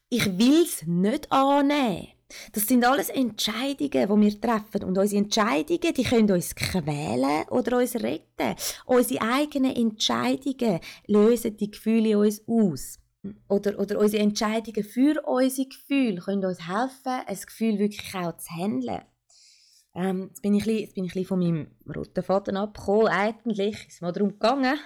ich 0.08 0.38
will 0.38 0.62
es 0.62 0.86
nicht 0.86 1.30
annehmen. 1.32 2.08
Das 2.52 2.66
sind 2.66 2.84
alles 2.84 3.10
Entscheidungen, 3.10 3.90
die 3.90 4.22
wir 4.22 4.40
treffen. 4.40 4.84
Und 4.84 4.98
unsere 4.98 5.22
Entscheidungen, 5.22 5.94
die 5.94 6.02
können 6.02 6.30
uns 6.30 6.54
quälen 6.54 7.44
oder 7.50 7.78
uns 7.78 7.94
retten. 7.96 8.56
Unsere 8.86 9.22
eigenen 9.22 9.76
Entscheidungen 9.76 10.80
lösen 11.06 11.56
die 11.56 11.70
Gefühle 11.70 12.10
in 12.10 12.16
uns 12.16 12.42
aus 12.46 12.98
oder, 13.48 13.78
oder 13.78 13.98
unsere 13.98 14.22
Entscheidungen 14.22 14.84
für 14.84 15.22
unsere 15.26 15.68
Gefühle 15.68 16.20
können 16.20 16.44
uns 16.44 16.68
helfen, 16.68 17.26
ein 17.26 17.38
Gefühl 17.46 17.78
wirklich 17.78 18.14
auch 18.14 18.36
zu 18.36 18.50
handeln. 18.54 19.02
Ähm, 19.94 20.26
jetzt, 20.28 20.42
bin 20.42 20.54
ich 20.54 20.66
ein 20.66 20.76
jetzt 20.76 20.94
bin 20.94 21.04
ich 21.04 21.12
ein 21.12 21.22
bisschen 21.22 21.28
von 21.28 21.38
meinem 21.38 21.70
roten 21.94 22.22
Faden 22.22 22.56
abgekommen. 22.56 23.08
Eigentlich 23.08 23.86
ist 23.86 23.94
es 23.94 24.00
mal 24.00 24.12
darum 24.12 24.30
gegangen, 24.30 24.76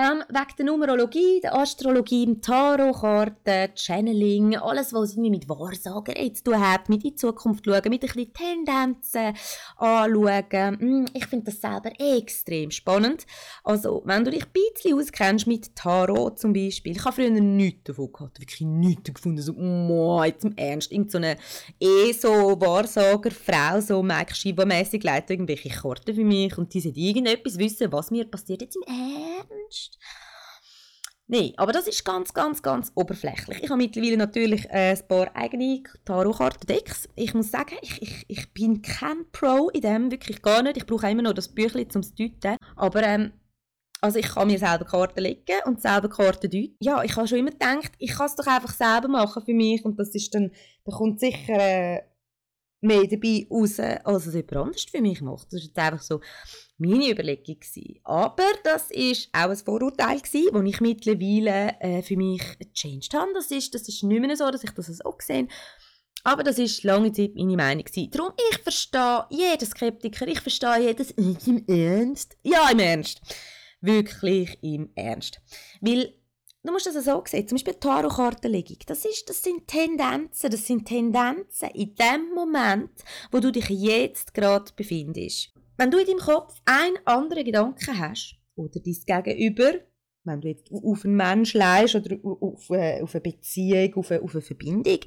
ähm, 0.00 0.22
wegen 0.28 0.56
der 0.56 0.64
Numerologie, 0.64 1.40
der 1.42 1.54
Astrologie, 1.54 2.40
Tarotkarten, 2.40 3.76
Channeling, 3.76 4.56
alles, 4.56 4.94
was 4.94 5.12
irgendwie 5.12 5.30
mit 5.30 5.48
Wahrsagerei 5.48 6.30
zu 6.30 6.44
tun 6.44 6.60
hat, 6.60 6.88
mit 6.88 7.04
in 7.04 7.10
die 7.10 7.16
Zukunft 7.16 7.66
schauen, 7.66 7.82
mit 7.88 8.02
ein 8.02 8.08
bisschen 8.08 8.32
Tendenzen 8.32 9.34
anschauen. 9.76 10.78
Hm, 10.80 11.06
ich 11.12 11.26
finde 11.26 11.46
das 11.46 11.60
selber 11.60 11.92
extrem 11.98 12.70
spannend. 12.70 13.26
Also, 13.62 14.02
wenn 14.06 14.24
du 14.24 14.30
dich 14.30 14.44
ein 14.44 14.52
bisschen 14.52 14.98
auskennst 14.98 15.46
mit 15.46 15.76
Tarot 15.76 16.38
zum 16.38 16.54
Beispiel, 16.54 16.92
ich 16.92 17.04
habe 17.04 17.16
früher 17.16 17.30
nichts 17.30 17.84
davon 17.84 18.10
gehabt, 18.10 18.40
wirklich 18.40 18.62
nichts 18.62 19.12
gefunden, 19.12 19.42
so, 19.42 19.52
oh, 19.52 20.22
jetzt 20.24 20.44
im 20.44 20.56
Ernst, 20.56 20.92
irgendeine 20.92 21.36
so 21.78 21.86
eh 21.86 22.12
so 22.12 22.60
Wahrsagerfrau, 22.60 23.80
so 23.82 24.02
Mike 24.02 24.34
Shiva-mässig 24.34 25.04
leitet 25.04 25.30
irgendwelche 25.30 25.68
Karten 25.68 26.14
für 26.14 26.24
mich 26.24 26.56
und 26.56 26.72
die 26.72 26.80
sollte 26.80 26.98
irgendetwas 26.98 27.58
wissen, 27.58 27.92
was 27.92 28.10
mir 28.10 28.24
passiert 28.24 28.62
jetzt 28.62 28.76
im 28.76 28.82
Ernst 28.82 29.59
sonst. 29.70 29.98
Nein, 31.32 31.52
aber 31.58 31.70
das 31.70 31.86
ist 31.86 32.04
ganz, 32.04 32.34
ganz, 32.34 32.60
ganz 32.60 32.90
oberflächlich. 32.96 33.62
Ich 33.62 33.70
habe 33.70 33.80
mittlerweile 33.80 34.16
natürlich 34.16 34.68
äh, 34.68 34.96
ein 34.96 35.08
paar 35.08 35.30
eigene 35.36 35.84
Tarotkarten-Decks. 36.04 37.08
Ich 37.14 37.34
muss 37.34 37.52
sagen, 37.52 37.76
ich, 37.82 38.02
ich, 38.02 38.24
ich 38.26 38.52
bin 38.52 38.82
kein 38.82 39.30
Pro 39.30 39.68
in 39.68 39.82
dem, 39.82 40.10
wirklich 40.10 40.42
gar 40.42 40.62
nicht. 40.64 40.76
Ich 40.76 40.86
brauche 40.86 41.08
immer 41.08 41.22
noch 41.22 41.32
das 41.32 41.46
Büchlein 41.46 41.88
zum 41.88 42.02
Deuten. 42.02 42.56
Aber 42.74 43.04
ähm, 43.04 43.32
also 44.00 44.18
ich 44.18 44.26
kann 44.26 44.48
mir 44.48 44.58
selber 44.58 44.84
Karten 44.84 45.20
legen 45.20 45.60
und 45.66 45.80
selber 45.80 46.08
Karten 46.08 46.50
deuten. 46.50 46.76
Ja, 46.80 47.04
ich 47.04 47.14
habe 47.14 47.28
schon 47.28 47.38
immer 47.38 47.52
gedacht, 47.52 47.92
ich 47.98 48.10
kann 48.10 48.26
es 48.26 48.34
doch 48.34 48.46
einfach 48.48 48.74
selber 48.74 49.06
machen 49.06 49.44
für 49.44 49.54
mich 49.54 49.84
und 49.84 50.00
das 50.00 50.12
ist 50.16 50.34
dann, 50.34 50.50
da 50.84 50.90
kommt 50.90 51.20
sicher 51.20 51.52
äh, 51.52 52.02
mehr 52.80 53.06
dabei 53.06 53.46
raus, 53.50 53.78
als 53.78 54.26
es 54.26 54.34
jemand 54.34 54.56
anderes 54.56 54.84
für 54.84 55.00
mich 55.00 55.20
macht. 55.20 55.52
Das 55.52 55.70
war 55.74 55.84
einfach 55.84 56.02
so 56.02 56.20
meine 56.78 57.10
Überlegung. 57.10 57.58
Aber 58.04 58.44
das 58.64 58.90
war 58.90 59.44
auch 59.44 59.50
ein 59.50 59.56
Vorurteil, 59.56 60.20
das 60.20 60.34
ich 60.34 60.80
mittlerweile 60.80 61.76
äh, 61.80 62.02
für 62.02 62.16
mich 62.16 62.42
gechanged 62.58 63.12
habe. 63.14 63.32
Das 63.34 63.50
ist, 63.50 63.74
das 63.74 63.88
ist 63.88 64.02
nicht 64.02 64.20
mehr 64.20 64.36
so, 64.36 64.50
dass 64.50 64.64
ich 64.64 64.70
das 64.70 64.86
so 64.86 65.14
sehe. 65.18 65.48
Aber 66.22 66.42
das 66.42 66.58
war 66.58 66.94
lange 66.94 67.12
Zeit 67.12 67.34
meine 67.34 67.56
Meinung. 67.56 67.84
Gewesen. 67.84 68.10
Darum, 68.10 68.32
ich 68.50 68.58
verstehe 68.58 69.24
jeden 69.30 69.66
Skeptiker, 69.66 70.28
ich 70.28 70.40
verstehe 70.40 70.80
jedes 70.80 71.10
im 71.12 71.64
Ernst. 71.66 72.36
Ja, 72.42 72.70
im 72.70 72.78
Ernst. 72.78 73.20
Wirklich 73.80 74.58
im 74.62 74.90
Ernst. 74.94 75.40
Weil 75.80 76.14
Du 76.62 76.72
musst 76.72 76.86
das 76.86 77.04
so 77.04 77.22
sehen. 77.26 77.48
Zum 77.48 77.56
Beispiel 77.56 77.74
Tarotkartenlegung. 77.74 78.76
Das, 78.86 79.02
das 79.26 79.42
sind 79.42 79.66
Tendenzen. 79.66 80.50
Das 80.50 80.66
sind 80.66 80.84
Tendenzen 80.86 81.70
in 81.70 81.94
dem 81.94 82.34
Moment, 82.34 82.90
wo 83.30 83.40
du 83.40 83.50
dich 83.50 83.68
jetzt 83.68 84.34
gerade 84.34 84.70
befindest. 84.76 85.54
Wenn 85.78 85.90
du 85.90 85.98
in 85.98 86.06
deinem 86.06 86.18
Kopf 86.18 86.60
einen 86.66 86.98
anderen 87.06 87.44
Gedanken 87.44 87.98
hast, 87.98 88.36
oder 88.56 88.80
dein 88.80 89.24
Gegenüber, 89.24 89.80
wenn 90.24 90.40
du 90.42 90.48
jetzt 90.48 90.70
auf 90.70 91.04
einen 91.04 91.16
Menschen 91.16 91.60
leist 91.60 91.94
oder 91.94 92.16
auf, 92.22 92.70
eine, 92.70 93.02
auf 93.02 93.14
eine 93.14 93.22
Beziehung, 93.22 93.94
auf 93.94 94.10
eine, 94.10 94.22
auf 94.22 94.34
eine 94.34 94.42
Verbindung, 94.42 94.98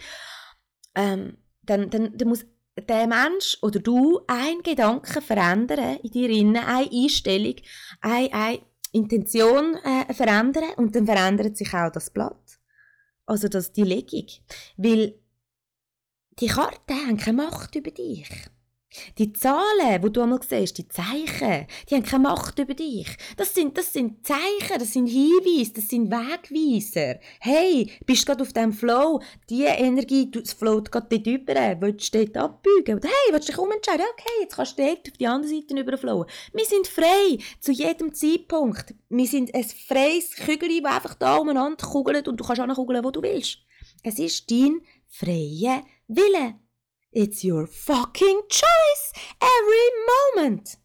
ähm, 0.95 1.37
dann, 1.61 1.89
dann, 1.91 2.17
dann 2.17 2.27
muss 2.27 2.45
der 2.75 3.07
Mensch 3.07 3.57
oder 3.61 3.79
du 3.79 4.21
einen 4.25 4.63
Gedanken 4.63 5.21
verändern 5.21 5.97
in 6.01 6.09
dir, 6.09 6.29
eine 6.29 6.65
Einstellung, 6.67 7.55
eine, 8.01 8.33
eine 8.33 8.59
Intention 8.93 9.75
äh, 9.83 10.13
verändern 10.13 10.69
und 10.77 10.95
dann 10.95 11.05
verändert 11.05 11.57
sich 11.57 11.73
auch 11.73 11.91
das 11.91 12.09
Blatt. 12.09 12.59
Also 13.25 13.47
das, 13.47 13.71
die 13.73 13.83
Legung. 13.83 14.27
Weil 14.77 15.19
die 16.39 16.47
Karten 16.47 16.93
haben 16.93 17.17
keine 17.17 17.37
Macht 17.37 17.75
über 17.75 17.91
dich. 17.91 18.29
Die 19.17 19.33
Zahlen, 19.33 20.01
wo 20.01 20.09
du 20.09 20.21
einmal 20.21 20.39
siehst, 20.41 20.77
die 20.77 20.87
Zeichen, 20.87 21.67
die 21.89 21.95
haben 21.95 22.03
keine 22.03 22.23
Macht 22.23 22.59
über 22.59 22.73
dich. 22.73 23.07
Das 23.37 23.53
sind, 23.53 23.77
das 23.77 23.93
sind 23.93 24.25
Zeichen, 24.25 24.79
das 24.79 24.93
sind 24.93 25.07
Hinweise, 25.07 25.73
das 25.73 25.89
sind 25.89 26.11
Wegweiser. 26.11 27.19
Hey, 27.39 27.91
bist 28.05 28.25
gerade 28.25 28.43
auf 28.43 28.53
dem 28.53 28.73
Flow, 28.73 29.21
die 29.49 29.63
Energie, 29.63 30.29
es 30.41 30.53
float 30.53 30.91
gerade 30.91 31.07
dort 31.09 31.27
über, 31.27 31.81
willst 31.81 32.13
du 32.13 32.25
dort 32.25 32.37
abbiegen? 32.37 32.97
Oder 32.97 33.09
hey, 33.09 33.33
willst 33.33 33.49
du 33.49 33.53
dich 33.53 33.61
umentscheiden? 33.61 34.05
Okay, 34.13 34.41
jetzt 34.41 34.55
kannst 34.55 34.77
du 34.77 34.83
dort 34.83 35.09
auf 35.09 35.17
die 35.17 35.27
andere 35.27 35.51
Seite 35.51 35.79
überflowen. 35.79 36.27
Wir 36.53 36.65
sind 36.65 36.87
frei, 36.87 37.37
zu 37.59 37.71
jedem 37.71 38.13
Zeitpunkt. 38.13 38.93
Wir 39.09 39.27
sind 39.27 39.53
ein 39.53 39.63
freies 39.63 40.31
Kügel, 40.35 40.81
das 40.81 40.93
einfach 40.93 41.15
da 41.15 41.37
umeinander 41.37 41.85
kugelt 41.85 42.27
und 42.27 42.39
du 42.39 42.43
kannst 42.43 42.61
auch 42.61 42.75
kugeln, 42.75 43.03
wo 43.03 43.11
du 43.11 43.21
willst. 43.21 43.59
Es 44.03 44.19
ist 44.19 44.49
dein 44.51 44.81
freier 45.07 45.83
Wille. 46.07 46.55
It's 47.15 47.43
your 47.43 47.67
fucking 47.67 48.41
choice 48.49 49.13
every 49.39 49.89
moment. 50.35 50.77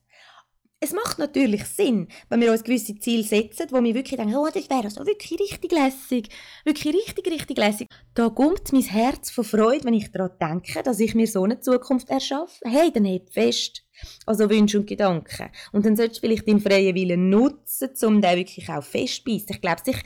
Es 0.78 0.92
macht 0.92 1.18
natürlich 1.18 1.64
Sinn, 1.64 2.06
wenn 2.28 2.40
wir 2.42 2.52
uns 2.52 2.62
gewisse 2.62 2.99
Ziele 2.99 3.25
setzen, 3.25 3.68
wo 3.70 3.82
wir 3.82 3.94
wirklich 3.94 4.18
denken, 4.18 4.37
oh, 4.37 4.47
das 4.52 4.68
wäre 4.68 4.85
also 4.85 5.06
wirklich 5.06 5.40
richtig 5.40 5.73
lässig. 5.73 6.28
Wirklich 6.66 6.94
richtig, 6.94 7.26
richtig 7.32 7.56
lässig. 7.56 7.88
Da 8.14 8.28
kommt 8.28 8.73
mein 8.73 8.82
Herz 8.82 9.30
von 9.30 9.42
Freude, 9.44 9.87
wenn 9.87 9.94
ich 9.94 10.12
daran 10.12 10.37
denke, 10.38 10.82
dass 10.82 11.00
ich 11.00 11.14
mir 11.14 11.26
so 11.26 11.44
eine 11.44 11.61
Zukunft 11.61 12.11
erschaffe. 12.11 12.61
Hey, 12.62 12.92
dann 12.92 13.06
heb 13.06 13.32
fest. 13.32 13.85
Also 14.26 14.50
Wünsche 14.50 14.78
und 14.78 14.87
Gedanken. 14.87 15.50
Und 15.73 15.87
dann 15.87 15.97
solltest 15.97 16.18
du 16.18 16.28
vielleicht 16.28 16.47
deinen 16.47 16.61
freien 16.61 16.94
Willen 16.94 17.30
nutzen, 17.30 17.90
um 18.02 18.20
den 18.20 18.37
wirklich 18.37 18.68
auch 18.68 18.85
festbeißen. 18.85 19.49
Ich 19.49 19.61
glaube, 19.61 19.80
sich 19.82 19.97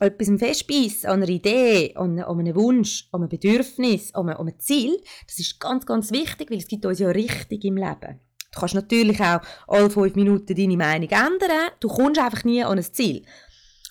etwas 0.00 0.30
festbeißen, 0.38 1.08
an 1.08 1.22
einer 1.22 1.28
Idee, 1.28 1.94
an, 1.96 2.18
an 2.18 2.38
einem 2.38 2.54
Wunsch, 2.54 3.08
an 3.12 3.22
einem 3.22 3.28
Bedürfnis, 3.28 4.14
an 4.14 4.28
einem, 4.28 4.38
an 4.38 4.48
einem 4.48 4.58
Ziel, 4.58 5.00
das 5.26 5.38
ist 5.38 5.60
ganz, 5.60 5.86
ganz 5.86 6.10
wichtig, 6.10 6.50
weil 6.50 6.58
es 6.58 6.68
gibt 6.68 6.84
uns 6.86 6.98
ja 6.98 7.08
richtig 7.08 7.64
im 7.64 7.76
Leben. 7.76 8.20
Du 8.52 8.60
kannst 8.60 8.74
natürlich 8.74 9.20
auch 9.20 9.40
alle 9.66 9.90
fünf 9.90 10.14
Minuten 10.14 10.54
deine 10.54 10.76
Meinung 10.76 11.08
ändern, 11.08 11.70
du 11.80 11.88
kommst 11.88 12.20
einfach 12.20 12.44
nie 12.44 12.62
an 12.62 12.78
ein 12.78 12.84
Ziel. 12.84 13.24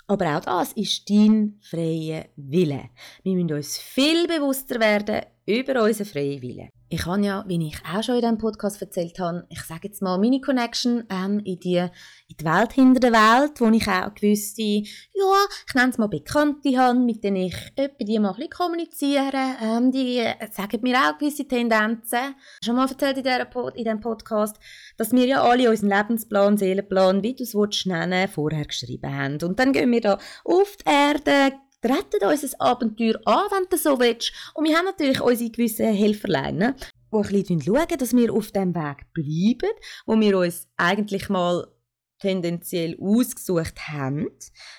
Aber 0.08 0.38
auch 0.38 0.42
das 0.42 0.74
ist 0.74 1.10
dein 1.10 1.60
freier 1.62 2.26
Wille. 2.36 2.90
Wir 3.24 3.36
müssen 3.36 3.54
uns 3.54 3.78
viel 3.78 4.28
bewusster 4.28 4.80
werden 4.80 5.22
über 5.46 5.84
unseren 5.84 6.06
freien 6.06 6.42
Willen. 6.42 6.70
Ich 6.94 7.08
habe 7.08 7.26
ja, 7.26 7.44
wie 7.48 7.70
ich 7.70 7.82
auch 7.92 8.04
schon 8.04 8.16
in 8.16 8.22
diesem 8.22 8.38
Podcast 8.38 8.80
erzählt 8.80 9.18
habe, 9.18 9.48
ich 9.50 9.64
sage 9.64 9.88
jetzt 9.88 10.04
mal 10.04 10.20
meine 10.20 10.40
Connection 10.40 11.04
ähm, 11.10 11.40
in, 11.44 11.60
die, 11.60 11.78
in 11.78 12.38
die 12.40 12.46
Welt 12.46 12.74
hinter 12.74 13.00
der 13.00 13.12
Welt, 13.14 13.60
wo 13.60 13.68
ich 13.70 13.88
auch 13.88 14.14
gewisse, 14.14 14.62
ja, 14.62 15.46
ich 15.68 15.74
nenne 15.74 15.90
es 15.90 15.98
mal 15.98 16.06
Bekannte 16.06 16.78
habe, 16.78 17.00
mit 17.00 17.24
denen 17.24 17.48
ich 17.48 17.56
etwa 17.76 18.06
die 18.06 18.20
mal 18.20 18.36
ein 18.40 18.48
kommuniziere. 18.48 19.56
Ähm, 19.64 19.92
die 19.92 20.24
sagen 20.52 20.82
mir 20.84 20.96
auch 20.98 21.18
gewisse 21.18 21.48
Tendenzen. 21.48 22.36
Schon 22.64 22.76
mal 22.76 22.88
erzählt 22.88 23.18
in, 23.18 23.24
dieser, 23.24 23.48
in 23.76 23.84
diesem 23.84 24.00
Podcast, 24.00 24.58
dass 24.96 25.12
wir 25.14 25.26
ja 25.26 25.42
alle 25.42 25.72
unseren 25.72 25.90
Lebensplan, 25.90 26.58
Seelenplan, 26.58 27.24
wie 27.24 27.34
du 27.34 27.42
es 27.44 27.86
nennen, 27.88 28.28
vorher 28.28 28.66
geschrieben 28.66 29.18
haben. 29.18 29.40
Und 29.42 29.58
dann 29.60 29.74
gehen 29.74 29.92
wir 29.92 30.02
da 30.02 30.20
auf 30.46 30.78
die 30.78 30.92
Erde, 30.92 31.56
treten 31.84 32.26
uns 32.26 32.44
ein 32.44 32.60
Abenteuer 32.60 33.20
an, 33.26 33.48
wenn 33.52 33.70
du 33.70 33.78
so 33.78 34.00
willst. 34.00 34.32
Und 34.54 34.66
wir 34.66 34.78
haben 34.78 34.86
natürlich 34.86 35.22
unsere 35.22 35.52
gewissen 35.52 35.94
Helferlein, 35.94 36.56
ne? 36.56 36.76
die 37.12 37.18
ein 37.18 37.44
bisschen 37.44 37.62
schauen, 37.62 37.98
dass 38.00 38.16
wir 38.16 38.34
auf 38.34 38.52
dem 38.52 38.74
Weg 38.74 39.14
bleiben, 39.14 39.74
wo 40.06 40.20
wir 40.20 40.38
uns 40.40 40.68
eigentlich 40.78 41.30
mal 41.30 41.68
tendenziell 42.24 42.98
ausgesucht 43.02 43.90
haben, 43.90 44.30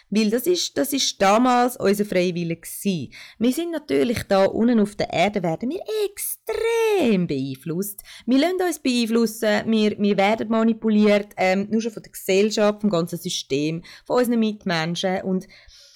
weil 0.09 0.31
das 0.31 0.47
ist, 0.47 0.79
das 0.79 0.95
ist 0.95 1.21
damals 1.21 1.77
unser 1.77 2.07
Freiwillig. 2.07 2.67
Wir 3.39 3.53
sind 3.53 3.71
natürlich 3.71 4.23
da 4.23 4.47
unten 4.47 4.81
auf 4.81 4.97
der 4.97 5.13
Erde, 5.13 5.43
werden 5.43 5.69
wir 5.69 5.83
extrem 6.07 7.27
beeinflusst. 7.27 8.03
Wir 8.25 8.39
lassen 8.39 8.63
uns 8.67 8.79
beeinflussen, 8.79 9.71
wir, 9.71 9.95
wir 9.99 10.17
werden 10.17 10.49
manipuliert, 10.49 11.35
ähm, 11.37 11.69
nur 11.71 11.83
schon 11.83 11.93
von 11.93 12.03
der 12.03 12.13
Gesellschaft, 12.13 12.81
vom 12.81 12.89
ganzen 12.89 13.19
System, 13.19 13.83
von 14.07 14.21
unseren 14.21 14.41
Mitmenschen 14.41 15.21
und 15.21 15.47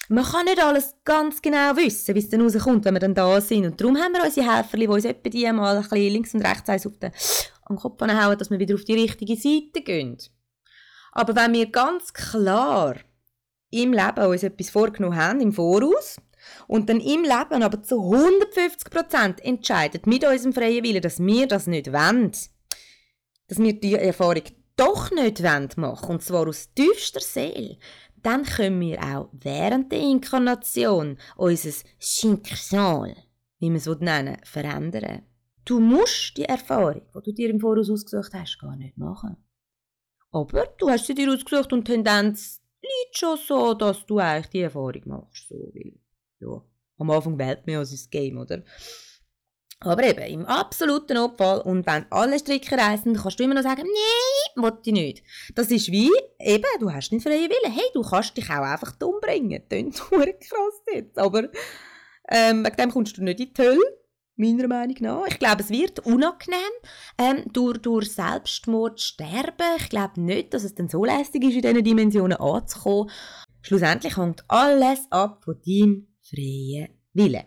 man 0.09 0.23
kann 0.23 0.45
nicht 0.45 0.61
alles 0.61 0.95
ganz 1.05 1.41
genau 1.41 1.75
wissen, 1.75 2.15
wie 2.15 2.19
es 2.19 2.29
dann 2.29 2.41
rauskommt, 2.41 2.83
wenn 2.83 2.95
wir 2.95 2.99
dann 2.99 3.13
da 3.13 3.39
sind. 3.39 3.65
Und 3.65 3.79
darum 3.79 3.95
haben 3.95 4.13
wir 4.13 4.23
unsere 4.23 4.51
Helfer, 4.51 4.77
die 4.77 4.87
uns 4.87 5.05
etwa 5.05 5.29
die 5.29 5.51
mal 5.51 5.77
ein 5.77 5.83
bisschen 5.83 5.97
links 5.97 6.33
und 6.33 6.45
rechts 6.45 6.85
auf 6.85 6.97
den, 6.97 7.11
an 7.63 7.75
Kopf 7.75 8.01
hauen, 8.01 8.37
dass 8.37 8.49
wir 8.49 8.59
wieder 8.59 8.75
auf 8.75 8.83
die 8.83 8.95
richtige 8.95 9.35
Seite 9.35 9.83
gehen. 9.83 10.17
Aber 11.11 11.35
wenn 11.35 11.53
wir 11.53 11.67
ganz 11.67 12.11
klar 12.13 12.95
im 13.69 13.93
Leben 13.93 14.25
uns 14.25 14.43
etwas 14.43 14.71
vorgenommen 14.71 15.15
haben, 15.15 15.41
im 15.41 15.53
Voraus, 15.53 16.17
und 16.67 16.89
dann 16.89 17.01
im 17.01 17.23
Leben 17.23 17.63
aber 17.63 17.83
zu 17.83 17.95
150% 17.95 19.41
entscheiden 19.41 20.01
mit 20.05 20.25
unserem 20.25 20.53
freien 20.53 20.83
Willen, 20.83 21.01
dass 21.01 21.19
wir 21.19 21.47
das 21.47 21.67
nicht 21.67 21.91
wollen, 21.91 22.31
dass 23.47 23.59
wir 23.59 23.73
die 23.73 23.95
Erfahrung 23.95 24.43
doch 24.75 25.11
nicht 25.11 25.41
machen 25.41 25.83
wollen, 25.83 26.09
und 26.09 26.23
zwar 26.23 26.47
aus 26.47 26.73
tiefster 26.73 27.19
Seele, 27.19 27.77
dann 28.25 28.43
können 28.43 28.79
wir 28.81 28.99
auch 29.01 29.29
während 29.31 29.91
der 29.91 29.99
Inkarnation 29.99 31.17
unser 31.35 31.71
Schicksal, 31.99 33.15
wie 33.59 33.69
man 33.69 33.77
es 33.77 33.87
nennen 33.87 34.37
verändern. 34.43 35.23
Du 35.65 35.79
musst 35.79 36.37
die 36.37 36.45
Erfahrung, 36.45 37.01
die 37.15 37.21
du 37.23 37.33
dir 37.33 37.49
im 37.49 37.59
Voraus 37.59 37.89
ausgesucht 37.89 38.33
hast, 38.33 38.59
gar 38.59 38.75
nicht 38.75 38.97
machen. 38.97 39.37
Aber 40.31 40.67
du 40.77 40.89
hast 40.89 41.07
sie 41.07 41.15
dir 41.15 41.31
ausgesucht 41.31 41.73
und 41.73 41.87
die 41.87 41.93
Tendenz 41.93 42.61
liegt 42.81 43.17
schon 43.17 43.37
so, 43.37 43.73
dass 43.73 44.05
du 44.05 44.19
eigentlich 44.19 44.47
die 44.47 44.61
Erfahrung 44.61 45.01
machst. 45.05 45.47
So, 45.47 45.55
weil, 45.55 45.99
ja, 46.39 46.61
am 46.97 47.09
Anfang 47.11 47.37
wählt 47.37 47.65
man 47.65 47.73
ja 47.73 47.85
sein 47.85 48.07
Game, 48.11 48.37
oder? 48.37 48.63
Aber 49.81 50.03
eben, 50.03 50.19
im 50.19 50.45
absoluten 50.45 51.13
Notfall 51.13 51.61
und 51.61 51.85
wenn 51.85 52.05
alle 52.09 52.37
Stricke 52.37 52.77
reißen, 52.77 53.15
kannst 53.15 53.39
du 53.39 53.43
immer 53.43 53.55
noch 53.55 53.63
sagen, 53.63 53.83
nein, 53.83 54.38
wollte 54.55 54.89
ich 54.89 54.93
nicht. 54.93 55.23
Das 55.55 55.71
ist 55.71 55.91
wie, 55.91 56.11
eben, 56.39 56.65
du 56.79 56.91
hast 56.91 57.09
den 57.09 57.21
freien 57.21 57.49
Willen. 57.49 57.73
Hey, 57.73 57.85
du 57.93 58.01
kannst 58.01 58.37
dich 58.37 58.49
auch 58.49 58.63
einfach 58.63 58.93
umbringen. 59.01 59.63
Das 59.69 60.09
klingt 60.09 60.41
krass 60.41 60.81
jetzt. 60.93 61.17
Aber 61.17 61.49
ähm, 62.29 62.63
wegen 62.63 62.75
dem 62.77 62.91
kommst 62.91 63.17
du 63.17 63.23
nicht 63.23 63.39
in 63.39 63.53
die 63.53 63.61
Hölle, 63.61 63.99
meiner 64.39 64.67
Meinung 64.67 64.95
nach. 65.01 65.27
Ich 65.27 65.39
glaube, 65.39 65.61
es 65.61 65.69
wird 65.69 65.99
unangenehm, 65.99 66.59
ähm, 67.17 67.43
durch, 67.51 67.79
durch 67.79 68.11
Selbstmord 68.11 68.99
sterben. 68.99 69.77
Ich 69.77 69.89
glaube 69.89 70.21
nicht, 70.21 70.53
dass 70.53 70.63
es 70.63 70.75
dann 70.75 70.89
so 70.89 71.03
lästig 71.03 71.43
ist, 71.43 71.55
in 71.55 71.61
diesen 71.61 71.83
Dimensionen 71.83 72.37
anzukommen. 72.37 73.11
Schlussendlich 73.61 74.17
hängt 74.17 74.43
alles 74.47 75.01
ab 75.11 75.43
von 75.43 75.59
deinem 75.65 76.07
freien 76.21 76.89
Willen. 77.13 77.43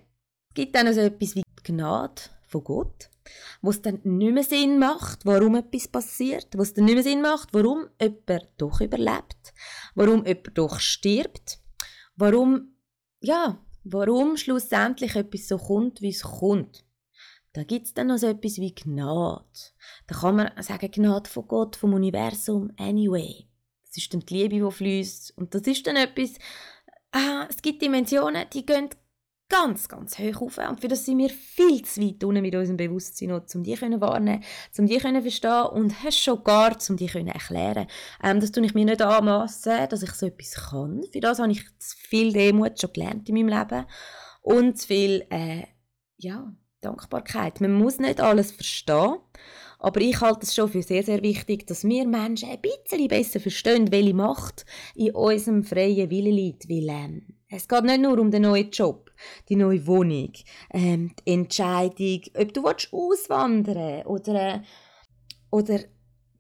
Es 0.49 0.54
gibt 0.54 0.76
dann 0.76 0.87
also 0.87 1.00
etwas 1.00 1.35
wie 1.35 1.42
die 1.42 1.73
Gnade 1.73 2.23
von 2.47 2.64
Gott, 2.64 3.09
wo 3.60 3.70
es 3.70 3.82
dann 3.82 4.00
nicht 4.04 4.32
mehr 4.32 4.44
Sinn 4.44 4.78
macht, 4.78 5.24
warum 5.24 5.54
etwas 5.56 5.88
passiert, 5.88 6.48
wo 6.56 6.62
es 6.62 6.74
dann 6.74 6.84
nicht 6.84 6.94
mehr 6.94 7.02
Sinn 7.02 7.22
macht, 7.22 7.52
warum 7.52 7.86
jemand 8.00 8.48
doch 8.58 8.80
überlebt, 8.80 9.54
warum 9.94 10.24
jemand 10.26 10.58
doch 10.58 10.80
stirbt, 10.80 11.58
warum, 12.16 12.74
ja, 13.20 13.64
warum 13.84 14.36
schlussendlich 14.36 15.16
etwas 15.16 15.48
so 15.48 15.58
kommt, 15.58 16.00
wie 16.00 16.10
es 16.10 16.22
kommt. 16.22 16.84
Da 17.52 17.64
gibt 17.64 17.86
es 17.86 17.94
dann 17.94 18.06
noch 18.06 18.16
so 18.16 18.28
etwas 18.28 18.56
wie 18.56 18.74
Gnade. 18.74 19.44
Da 20.06 20.14
kann 20.14 20.36
man 20.36 20.62
sagen, 20.62 20.90
Gnade 20.90 21.28
von 21.28 21.46
Gott, 21.46 21.76
vom 21.76 21.92
Universum, 21.92 22.72
anyway. 22.78 23.46
Das 23.86 23.98
ist 23.98 24.14
dann 24.14 24.20
die 24.20 24.34
Liebe, 24.34 24.64
die 24.64 24.70
fließt. 24.70 25.36
Und 25.36 25.54
das 25.54 25.62
ist 25.62 25.86
dann 25.86 25.96
etwas, 25.96 26.38
ah, 27.12 27.46
es 27.50 27.60
gibt 27.60 27.82
Dimensionen, 27.82 28.46
die 28.54 28.64
gehen 28.64 28.88
ganz, 29.52 29.88
ganz 29.88 30.18
hoch 30.18 30.42
auf. 30.42 30.59
Und 30.59 30.80
für 30.80 30.88
das 30.88 31.04
sind 31.04 31.18
wir 31.18 31.28
viel 31.28 31.82
zu 31.82 32.00
weit 32.00 32.25
unten 32.25 32.42
mit 32.42 32.54
unserem 32.54 32.78
Bewusstsein, 32.78 33.30
um 33.32 33.62
die 33.62 33.75
können 33.75 34.00
warnen, 34.00 34.42
um 34.78 34.87
die 34.87 34.99
können 34.99 35.23
verstehen 35.23 35.66
und 35.66 36.02
hast 36.02 36.18
schon 36.18 36.42
gar, 36.42 36.76
um 36.88 36.97
die 36.97 37.06
können 37.06 37.28
erklären. 37.28 37.87
Ähm, 38.23 38.40
das 38.40 38.50
tue 38.50 38.64
ich 38.64 38.75
mir 38.75 38.87
nicht 38.87 39.02
anmassen, 39.02 39.88
dass 39.88 40.02
ich 40.02 40.12
so 40.12 40.26
etwas 40.26 40.71
kann. 40.71 41.02
Für 41.12 41.21
das 41.21 41.38
habe 41.38 41.52
ich 41.52 41.64
viel 41.78 42.32
Demut 42.32 42.80
schon 42.80 42.92
gelernt 42.92 43.28
in 43.28 43.35
meinem 43.35 43.49
Leben 43.49 43.85
und 44.40 44.80
viel, 44.80 45.26
äh, 45.30 45.64
ja, 46.16 46.52
Dankbarkeit. 46.80 47.61
Man 47.61 47.75
muss 47.75 47.99
nicht 47.99 48.21
alles 48.21 48.52
verstehen, 48.52 49.18
aber 49.78 50.00
ich 50.00 50.21
halte 50.21 50.47
es 50.47 50.54
schon 50.54 50.68
für 50.68 50.82
sehr, 50.82 51.02
sehr 51.02 51.23
wichtig, 51.23 51.66
dass 51.66 51.85
wir 51.85 52.06
Menschen 52.06 52.50
ein 52.50 52.61
bisschen 52.61 53.09
besser 53.09 53.38
verstehen, 53.38 53.92
welche 53.92 54.14
Macht 54.14 54.64
in 54.94 55.14
unserem 55.14 55.62
freien 55.62 56.11
Willen 56.11 56.32
liegt. 56.32 56.68
Weil, 56.68 56.88
ähm, 56.88 57.26
es 57.49 57.68
geht 57.68 57.85
nicht 57.85 58.00
nur 58.00 58.18
um 58.18 58.30
den 58.30 58.42
neuen 58.42 58.71
Job, 58.71 59.12
die 59.48 59.56
neue 59.56 59.86
Wohnung, 59.86 60.32
ähm, 60.70 61.14
die 61.26 61.32
Entscheidung, 61.32 62.22
ob 62.36 62.54
du 62.54 62.64
auswandern 62.66 64.02
willst 64.04 64.28
oder, 64.28 64.62
oder 65.50 65.80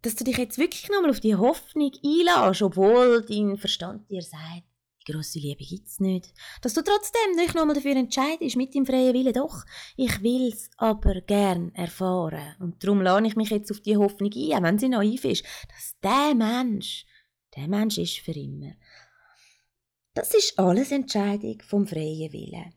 dass 0.02 0.16
du 0.16 0.24
dich 0.24 0.36
jetzt 0.36 0.58
wirklich 0.58 0.88
nochmal 0.90 1.10
auf 1.10 1.20
die 1.20 1.36
Hoffnung 1.36 1.92
einlässt, 2.04 2.62
obwohl 2.62 3.24
dein 3.28 3.56
Verstand 3.56 4.10
dir 4.10 4.22
sagt, 4.22 4.64
die 5.06 5.12
grosse 5.12 5.38
Liebe 5.38 5.64
gibt 5.64 5.88
es 5.88 6.00
nicht. 6.00 6.32
Dass 6.60 6.74
du 6.74 6.82
trotzdem 6.82 7.36
nicht 7.36 7.54
nochmal 7.54 7.74
dafür 7.74 7.96
entscheidest, 7.96 8.56
mit 8.56 8.74
dem 8.74 8.86
freien 8.86 9.14
Willen, 9.14 9.32
doch, 9.32 9.64
ich 9.96 10.22
will 10.22 10.48
es 10.48 10.70
aber 10.76 11.20
gern 11.22 11.74
erfahren. 11.74 12.54
Und 12.60 12.82
darum 12.82 13.00
lade 13.00 13.26
ich 13.26 13.36
mich 13.36 13.50
jetzt 13.50 13.70
auf 13.70 13.80
die 13.80 13.96
Hoffnung 13.96 14.30
ein, 14.34 14.52
auch 14.54 14.62
wenn 14.62 14.78
sie 14.78 14.88
naiv 14.88 15.24
ist, 15.24 15.44
dass 15.68 15.94
der 16.02 16.34
Mensch, 16.34 17.04
der 17.56 17.68
Mensch 17.68 17.98
ist 17.98 18.18
für 18.18 18.32
immer. 18.32 18.72
Das 20.14 20.34
ist 20.34 20.58
alles 20.58 20.92
Entscheidung 20.92 21.62
vom 21.62 21.86
freien 21.86 22.32
Willen. 22.32 22.74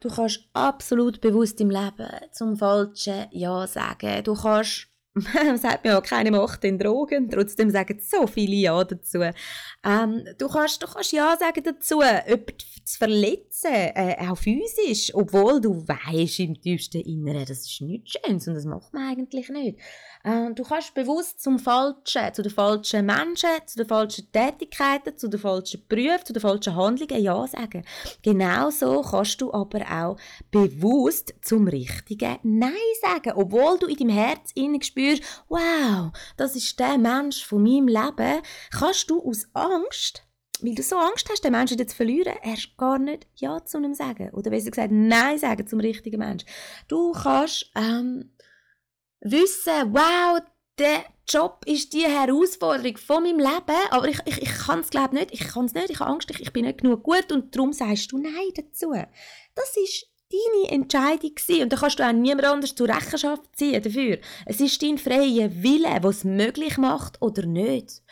Du 0.00 0.08
kannst 0.08 0.48
absolut 0.52 1.20
bewusst 1.20 1.60
im 1.60 1.70
Leben 1.70 2.08
zum 2.32 2.56
falschen 2.56 3.26
Ja 3.30 3.66
sagen. 3.66 4.24
Du 4.24 4.34
kannst 4.34 4.88
man 5.14 5.58
sagt 5.58 5.84
mir 5.84 5.98
auch 5.98 6.02
keine 6.02 6.30
Macht 6.30 6.64
in 6.64 6.78
Drogen, 6.78 7.28
trotzdem 7.28 7.70
sagen 7.70 8.00
so 8.00 8.26
viele 8.26 8.56
Ja 8.56 8.82
dazu. 8.82 9.18
Ähm, 9.84 10.24
du, 10.38 10.48
kannst, 10.48 10.82
du 10.82 10.86
kannst 10.86 11.12
Ja 11.12 11.36
sagen 11.38 11.62
dazu, 11.62 12.00
jemanden 12.02 12.54
zu 12.84 12.98
verletzen, 12.98 13.72
äh, 13.72 14.16
auch 14.20 14.38
physisch, 14.38 15.14
obwohl 15.14 15.60
du 15.60 15.86
weißt 15.86 16.40
im 16.40 16.60
tiefsten 16.60 17.02
Inneren, 17.02 17.44
das 17.44 17.60
ist 17.60 17.80
nichts 17.82 18.12
Schönes 18.12 18.48
und 18.48 18.54
das 18.54 18.64
macht 18.64 18.92
man 18.94 19.10
eigentlich 19.10 19.50
nicht. 19.50 19.78
Äh, 20.24 20.52
du 20.54 20.62
kannst 20.62 20.94
bewusst 20.94 21.42
zum 21.42 21.58
Falschen, 21.58 22.32
zu 22.32 22.42
den 22.42 22.52
falschen 22.52 23.06
Menschen, 23.06 23.50
zu 23.66 23.76
den 23.76 23.88
falschen 23.88 24.30
Tätigkeiten, 24.30 25.16
zu 25.16 25.28
den 25.28 25.40
falschen 25.40 25.84
Berufen, 25.88 26.26
zu 26.26 26.32
den 26.32 26.40
falschen 26.40 26.76
Handlungen 26.76 27.22
Ja 27.22 27.46
sagen. 27.46 27.84
Genauso 28.22 29.02
kannst 29.02 29.40
du 29.40 29.52
aber 29.52 29.80
auch 29.90 30.16
bewusst 30.50 31.34
zum 31.42 31.66
richtigen 31.68 32.38
Nein 32.42 32.72
sagen, 33.00 33.32
obwohl 33.36 33.78
du 33.78 33.86
in 33.86 33.96
deinem 33.96 34.10
Herz 34.10 34.52
innen 34.54 34.82
spürst, 34.82 35.22
wow, 35.48 36.12
das 36.36 36.56
ist 36.56 36.78
der 36.78 36.98
Mensch 36.98 37.44
von 37.44 37.62
meinem 37.62 37.88
Leben, 37.88 38.42
kannst 38.70 39.10
du 39.10 39.20
aus 39.28 39.48
Angst 39.54 40.22
weil 40.62 40.76
du 40.76 40.82
so 40.82 40.96
Angst 40.96 41.28
hast, 41.28 41.44
den 41.44 41.50
Menschen 41.52 41.76
zu 41.88 41.96
verlieren, 41.96 42.34
erst 42.42 42.76
gar 42.76 42.98
nicht 42.98 43.26
Ja 43.34 43.64
zu 43.64 43.78
einem 43.78 43.94
sagen. 43.94 44.30
Oder 44.32 44.50
besser 44.50 44.70
gesagt, 44.70 44.92
Nein 44.92 45.38
sagen 45.38 45.66
zum 45.66 45.80
richtigen 45.80 46.20
Mensch. 46.20 46.44
Du 46.86 47.12
kannst 47.12 47.70
ähm, 47.74 48.30
wissen, 49.22 49.92
wow, 49.94 50.40
der 50.78 51.04
Job 51.28 51.64
ist 51.66 51.92
die 51.92 52.04
Herausforderung 52.04 52.96
von 52.96 53.22
meinem 53.22 53.38
Leben, 53.38 53.88
aber 53.90 54.08
ich, 54.08 54.18
ich, 54.26 54.42
ich 54.42 54.54
kann 54.66 54.80
es 54.80 54.90
glaube 54.90 55.14
nicht, 55.14 55.32
ich 55.32 55.40
kann 55.40 55.66
es 55.66 55.74
nicht, 55.74 55.90
ich 55.90 56.00
habe 56.00 56.10
Angst, 56.10 56.30
ich, 56.30 56.40
ich 56.40 56.52
bin 56.52 56.64
nicht 56.64 56.82
genug 56.82 57.02
gut 57.02 57.30
und 57.32 57.54
darum 57.54 57.72
sagst 57.72 58.10
du 58.12 58.18
Nein 58.18 58.52
dazu. 58.54 58.92
Das 59.54 59.76
ist 59.76 60.08
deine 60.30 60.72
Entscheidung 60.72 61.34
gewesen. 61.34 61.62
und 61.62 61.72
da 61.72 61.76
kannst 61.76 61.98
du 61.98 62.06
auch 62.06 62.12
niemand 62.12 62.44
anders 62.44 62.74
zur 62.74 62.88
Rechenschaft 62.88 63.42
ziehen 63.54 63.82
dafür. 63.82 64.18
Es 64.46 64.60
ist 64.60 64.82
dein 64.82 64.98
freier 64.98 65.50
Wille, 65.62 65.98
was 66.02 66.24
möglich 66.24 66.78
macht 66.78 67.20
oder 67.20 67.46
nicht. 67.46 68.02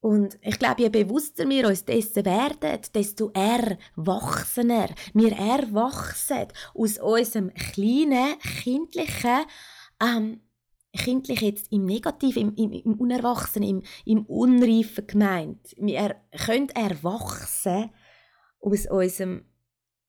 Und 0.00 0.38
ich 0.42 0.58
glaube, 0.58 0.82
je 0.82 0.90
bewusster 0.90 1.48
wir 1.48 1.66
uns 1.66 1.86
dessen 1.86 2.26
werden, 2.26 2.78
desto 2.94 3.30
erwachsener 3.32 4.90
wir 5.14 5.32
erwachsen 5.32 6.48
aus 6.74 6.98
unserem 6.98 7.52
kleinen, 7.54 8.38
kindlichen 8.62 9.46
ähm, 10.02 10.40
kindlich 10.98 11.40
jetzt 11.40 11.72
im 11.72 11.84
Negativen, 11.84 12.54
im, 12.54 12.72
im, 12.72 12.72
im 12.72 12.94
Unerwachsenen, 12.94 13.68
im, 13.68 13.82
im 14.04 14.26
Unreifen 14.26 15.06
gemeint. 15.06 15.74
Wir 15.76 16.16
können 16.46 16.68
erwachsen 16.70 17.90
aus 18.60 18.86
unserem 18.86 19.44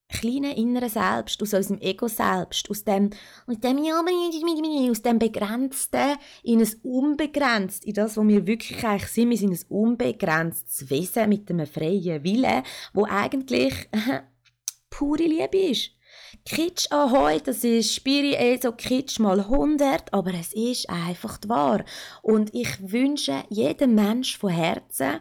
kleinen 0.07 0.51
inneren 0.55 0.89
Selbst, 0.89 1.41
aus 1.41 1.53
unserem 1.53 1.81
Ego-Selbst, 1.81 2.69
aus 2.69 2.83
dem, 2.83 3.09
aus 3.47 3.59
dem, 3.59 3.77
aus 3.79 5.01
dem 5.01 5.19
Begrenzten 5.19 6.17
in 6.43 6.61
ein 6.61 6.71
Unbegrenzt, 6.83 7.85
in 7.85 7.93
das, 7.93 8.17
wo 8.17 8.27
wir 8.27 8.45
wirklich 8.45 8.85
eigentlich 8.85 9.11
sind. 9.11 9.29
Wir 9.31 9.37
sind 9.37 9.53
ein 9.53 9.65
unbegrenztes 9.69 10.89
Wesen 10.89 11.29
mit 11.29 11.49
einem 11.49 11.65
freien 11.65 12.23
Willen, 12.23 12.63
wo 12.93 13.05
eigentlich 13.05 13.73
pure 14.89 15.23
Liebe 15.23 15.57
ist. 15.57 15.94
Kitsch 16.43 16.91
ahoi, 16.91 17.39
das 17.39 17.63
ist 17.63 17.93
Spiri 17.93 18.33
eh 18.35 18.59
so 18.61 18.71
Kitsch 18.71 19.19
mal 19.19 19.39
100, 19.39 20.13
aber 20.13 20.33
es 20.33 20.53
ist 20.53 20.89
einfach 20.89 21.39
wahr. 21.47 21.85
Und 22.21 22.53
ich 22.53 22.91
wünsche 22.91 23.43
jedem 23.49 23.95
Mensch 23.95 24.37
von 24.37 24.51
Herzen, 24.51 25.19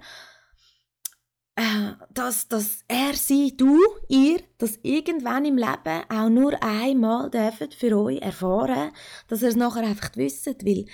äh, 1.57 1.93
dass, 2.11 2.49
dass 2.49 2.81
er, 2.89 3.15
sie, 3.15 3.57
du, 3.57 3.79
ihr, 4.09 4.41
das 4.59 4.79
irgendwann 4.83 5.45
im 5.45 5.57
Leben 5.57 6.03
auch 6.09 6.29
nur 6.29 6.61
einmal 6.63 7.31
dürft 7.31 7.75
für 7.75 7.97
euch 7.97 8.21
erfahren, 8.21 8.91
dass 9.29 9.43
ihr 9.43 9.49
es 9.49 9.57
nachher 9.57 9.83
einfach 9.83 10.11
wisst, 10.17 10.47
weil 10.67 10.87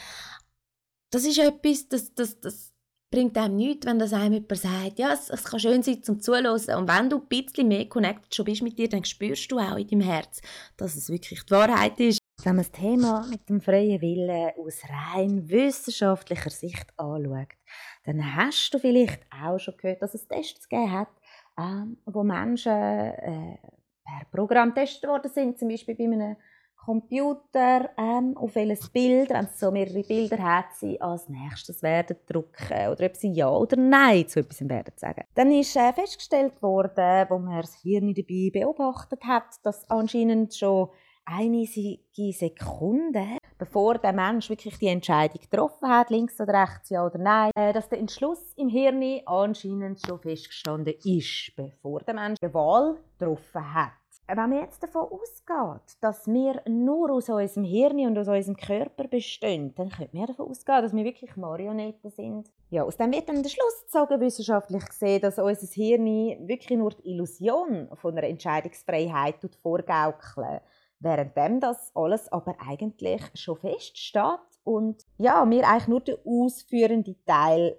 das 1.11 1.25
ist 1.25 1.39
etwas, 1.39 1.89
das, 1.89 2.15
das, 2.15 2.41
das 2.41 2.70
bringt 3.11 3.37
einem 3.37 3.57
nichts, 3.57 3.87
wenn 3.87 3.99
das 3.99 4.13
einem 4.13 4.35
jemand 4.35 4.57
sagt, 4.57 4.99
ja, 4.99 5.13
es, 5.13 5.31
es, 5.31 5.45
kann 5.45 5.59
schön 5.59 5.83
sein 5.83 6.03
zum 6.03 6.21
Zuhören 6.21 6.47
und 6.47 6.89
wenn 6.89 7.11
du 7.11 7.19
ein 7.19 7.27
bisschen 7.27 7.69
mehr 7.69 7.89
connected 7.89 8.35
schon 8.35 8.45
bist 8.45 8.63
mit 8.63 8.79
dir, 8.79 8.89
dann 8.89 9.05
spürst 9.05 9.51
du 9.51 9.59
auch 9.59 9.77
in 9.77 9.89
deinem 9.89 10.03
Herz, 10.03 10.41
dass 10.77 10.95
es 10.95 11.11
wirklich 11.11 11.45
die 11.45 11.51
Wahrheit 11.51 11.99
ist. 11.99 12.21
Wenn 12.43 12.57
man 12.57 12.65
das 12.65 12.73
Thema 12.73 13.27
mit 13.29 13.49
dem 13.49 13.61
freien 13.61 14.01
Willen 14.01 14.53
aus 14.57 14.81
rein 14.89 15.49
wissenschaftlicher 15.49 16.51
Sicht 16.51 16.87
anschaut, 16.97 17.49
dann 18.05 18.37
hast 18.37 18.71
du 18.73 18.79
vielleicht 18.79 19.21
auch 19.31 19.59
schon 19.59 19.77
gehört, 19.77 20.01
dass 20.01 20.15
es 20.15 20.27
Tests 20.27 20.69
gegeben 20.69 20.93
hat, 20.93 21.09
ähm, 21.59 21.99
wo 22.07 22.23
Menschen 22.23 22.73
äh, 22.73 23.59
per 24.05 24.27
Programm 24.31 24.73
getestet 24.73 25.11
worden 25.11 25.31
sind, 25.31 25.59
zum 25.59 25.69
Beispiel 25.69 25.97
bei 25.97 26.05
einem 26.05 26.37
Computer 26.91 27.89
ähm, 27.97 28.37
auf 28.37 28.57
welches 28.57 28.91
Bild, 28.91 29.31
wenn 29.31 29.45
es 29.45 29.61
so 29.61 29.71
mehrere 29.71 30.03
Bilder 30.03 30.43
hat, 30.43 30.75
sie 30.75 31.01
als 31.01 31.29
nächstes 31.29 31.85
werden 31.85 32.17
drucken 32.27 32.89
oder 32.91 33.07
ob 33.07 33.15
sie 33.15 33.31
Ja 33.31 33.49
oder 33.49 33.77
Nein 33.77 34.27
zu 34.27 34.41
etwas 34.41 34.69
werden 34.69 34.93
sagen. 34.97 35.23
Dann 35.37 35.53
ist 35.53 35.77
äh, 35.77 35.93
festgestellt 35.93 36.61
worden, 36.61 37.27
wo 37.29 37.39
man 37.39 37.61
das 37.61 37.81
Hirn 37.81 38.13
dabei 38.13 38.51
beobachtet 38.53 39.23
hat, 39.23 39.45
dass 39.63 39.89
anscheinend 39.89 40.53
schon 40.53 40.89
einige 41.25 42.01
Sekunden, 42.33 43.39
bevor 43.57 43.99
der 43.99 44.13
Mensch 44.13 44.51
wirklich 44.51 44.77
die 44.79 44.89
Entscheidung 44.89 45.41
getroffen 45.41 45.89
hat, 45.89 46.11
links 46.11 46.41
oder 46.41 46.55
rechts, 46.55 46.91
ja 46.91 47.07
oder 47.07 47.19
nein, 47.19 47.53
äh, 47.55 47.73
dass 47.73 47.89
der 47.89 48.01
Entschluss 48.01 48.53
im 48.57 48.69
Hirn 48.69 49.21
anscheinend 49.27 50.05
schon 50.05 50.19
festgestanden 50.19 50.95
ist, 51.05 51.53
bevor 51.55 52.01
der 52.01 52.15
Mensch 52.15 52.39
die 52.43 52.53
Wahl 52.53 52.97
getroffen 53.17 53.75
hat 53.75 53.93
wenn 54.37 54.51
man 54.51 54.61
jetzt 54.61 54.83
davon 54.83 55.09
ausgeht, 55.11 55.97
dass 56.01 56.27
wir 56.27 56.63
nur 56.69 57.11
aus 57.11 57.29
unserem 57.29 57.65
Hirn 57.65 57.99
und 58.07 58.19
aus 58.19 58.29
unserem 58.29 58.57
Körper 58.57 59.09
bestehen, 59.09 59.75
dann 59.75 59.91
könnte 59.91 60.17
man 60.17 60.27
davon 60.27 60.49
ausgehen, 60.49 60.83
dass 60.83 60.95
wir 60.95 61.05
wirklich 61.05 61.37
Marionetten 61.37 62.11
sind. 62.11 62.51
Ja, 62.71 62.85
aus 62.85 62.97
dem 62.97 63.13
wird 63.13 63.29
dann 63.29 63.43
der 63.43 63.51
Schluss 63.51 63.83
gezogen, 63.85 64.21
wissenschaftlich 64.21 64.85
gesehen, 64.87 65.21
dass 65.21 65.39
unser 65.39 65.67
Hirn 65.67 66.07
wirklich 66.47 66.79
nur 66.79 66.91
die 66.91 67.11
Illusion 67.11 67.89
von 67.95 68.17
einer 68.17 68.29
Entscheidungsfreiheit 68.29 69.37
vorgaukeln 69.63 70.61
während 71.01 71.63
das 71.63 71.91
alles 71.95 72.31
aber 72.31 72.55
eigentlich 72.61 73.23
schon 73.35 73.57
feststeht 73.57 74.39
und 74.65 75.05
ja, 75.17 75.49
wir 75.49 75.67
eigentlich 75.67 75.89
nur 75.89 76.01
der 76.01 76.19
ausführende 76.25 77.17
Teil 77.25 77.79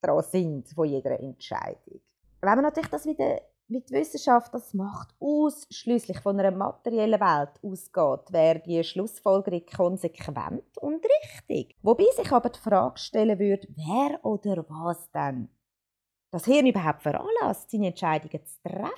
daran 0.00 0.24
sind 0.24 0.68
von 0.68 0.88
jeder 0.88 1.18
Entscheidung. 1.20 2.00
Wenn 2.40 2.54
man 2.54 2.62
natürlich 2.62 2.90
das 2.90 3.06
wieder 3.06 3.40
wie 3.68 3.80
die 3.80 3.92
Wissenschaft 3.94 4.52
das 4.54 4.74
macht, 4.74 5.14
ausschließlich 5.20 6.20
von 6.20 6.38
einer 6.38 6.50
materiellen 6.50 7.20
Welt 7.20 7.50
ausgeht, 7.62 8.32
wäre 8.32 8.60
die 8.60 8.82
Schlussfolgerung 8.82 9.64
konsequent 9.66 10.78
und 10.78 11.04
richtig. 11.04 11.76
Wobei 11.82 12.06
sich 12.16 12.32
aber 12.32 12.50
die 12.50 12.58
Frage 12.58 12.98
stellen 12.98 13.38
würde, 13.38 13.68
wer 13.76 14.24
oder 14.24 14.64
was 14.68 15.10
denn 15.10 15.48
das 16.30 16.44
Hirn 16.46 16.66
überhaupt 16.66 17.02
veranlasst, 17.02 17.70
seine 17.70 17.88
Entscheidungen 17.88 18.44
zu 18.44 18.62
treffen. 18.62 18.90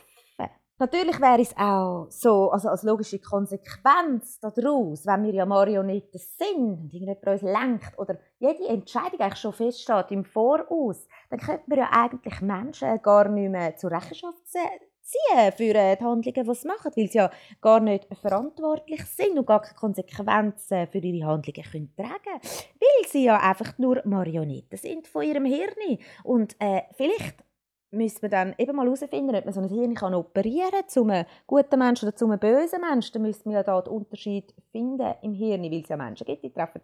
Natürlich 0.80 1.20
wäre 1.20 1.42
es 1.42 1.54
auch 1.58 2.06
so, 2.08 2.50
also 2.50 2.70
als 2.70 2.84
logische 2.84 3.18
Konsequenz 3.18 4.40
daraus, 4.40 5.04
wenn 5.04 5.24
wir 5.24 5.34
ja 5.34 5.44
Marionetten 5.44 6.18
sind 6.18 6.56
und 6.56 6.94
irgendjemand 6.94 7.26
uns 7.26 7.42
lenkt 7.42 7.98
oder 7.98 8.18
jede 8.38 8.66
Entscheidung 8.66 9.20
eigentlich 9.20 9.40
schon 9.40 9.52
feststeht 9.52 10.10
im 10.10 10.24
Voraus, 10.24 11.06
dann 11.28 11.38
könnten 11.38 11.70
wir 11.70 11.76
ja 11.76 11.90
eigentlich 11.92 12.40
Menschen 12.40 13.02
gar 13.02 13.28
nicht 13.28 13.50
mehr 13.50 13.76
zur 13.76 13.90
Rechenschaft 13.90 14.38
ziehen 14.46 15.52
für 15.52 15.74
äh, 15.74 15.96
die 15.96 16.04
Handlungen, 16.04 16.22
die 16.22 16.54
sie 16.54 16.66
machen, 16.66 16.92
weil 16.96 17.08
sie 17.08 17.18
ja 17.18 17.30
gar 17.60 17.80
nicht 17.80 18.06
verantwortlich 18.18 19.04
sind 19.04 19.38
und 19.38 19.46
gar 19.46 19.60
keine 19.60 19.74
Konsequenzen 19.74 20.86
für 20.86 20.98
ihre 20.98 21.26
Handlungen 21.26 21.70
können 21.70 21.94
tragen 21.94 22.40
weil 22.40 23.08
sie 23.08 23.24
ja 23.24 23.36
einfach 23.36 23.76
nur 23.76 24.00
Marionetten 24.06 24.78
sind 24.78 25.06
von 25.08 25.24
ihrem 25.24 25.44
Hirn. 25.44 25.98
Und 26.24 26.56
äh, 26.58 26.82
vielleicht 26.96 27.44
müssen 27.90 28.22
wir 28.22 28.28
dann 28.28 28.54
eben 28.58 28.76
mal 28.76 28.86
herausfinden, 28.86 29.34
ob 29.34 29.44
man 29.44 29.54
so 29.54 29.60
ein 29.60 29.68
Hirn 29.68 29.94
kann 29.94 30.14
operieren 30.14 30.70
kann, 30.70 30.88
zu 30.88 31.02
einem 31.02 31.26
guten 31.46 31.78
Menschen 31.78 32.08
oder 32.08 32.16
zu 32.16 32.26
einem 32.26 32.38
bösen 32.38 32.80
Menschen. 32.80 33.12
Dann 33.14 33.22
müssen 33.22 33.50
wir 33.50 33.58
ja 33.58 33.62
da 33.62 33.80
den 33.80 33.92
Unterschied 33.92 34.54
finden 34.70 35.14
im 35.22 35.34
Hirn, 35.34 35.62
weil 35.62 35.80
es 35.80 35.88
ja 35.88 35.96
Menschen 35.96 36.24
gibt, 36.24 36.44
die 36.44 36.52
treffen, 36.52 36.82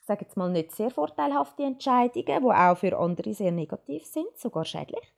sage 0.00 0.24
jetzt 0.24 0.36
mal, 0.36 0.50
nicht 0.50 0.72
sehr 0.72 0.90
vorteilhafte 0.90 1.64
Entscheidungen, 1.64 2.24
die 2.26 2.54
auch 2.54 2.76
für 2.76 2.98
andere 2.98 3.34
sehr 3.34 3.52
negativ 3.52 4.04
sind, 4.04 4.36
sogar 4.36 4.64
schädlich. 4.64 5.12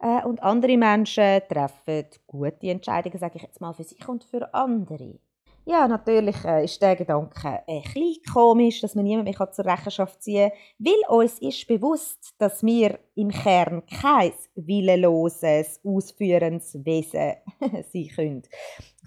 Äh, 0.00 0.24
und 0.24 0.42
andere 0.42 0.76
Menschen 0.76 1.40
treffen 1.48 2.06
gute 2.26 2.68
Entscheidungen, 2.68 3.18
sage 3.18 3.36
ich 3.36 3.42
jetzt 3.42 3.60
mal, 3.60 3.72
für 3.72 3.84
sich 3.84 4.06
und 4.08 4.24
für 4.24 4.52
andere. 4.52 5.18
Ja, 5.66 5.88
natürlich 5.88 6.44
äh, 6.44 6.64
ist 6.64 6.82
der 6.82 6.94
Gedanke 6.94 7.62
ein 7.66 7.82
bisschen 7.82 8.16
komisch, 8.30 8.82
dass 8.82 8.94
man 8.94 9.04
niemand 9.04 9.24
mehr 9.24 9.50
zur 9.50 9.64
Rechenschaft 9.64 10.22
ziehen 10.22 10.50
kann, 10.50 10.58
weil 10.78 11.18
uns 11.18 11.38
ist 11.38 11.66
bewusst, 11.66 12.34
dass 12.36 12.62
wir 12.62 12.98
im 13.14 13.30
Kern 13.30 13.82
kein 13.86 14.32
willenloses, 14.54 15.80
ausführendes 15.82 16.74
Wesen 16.84 17.36
sein 17.92 18.08
können, 18.14 18.42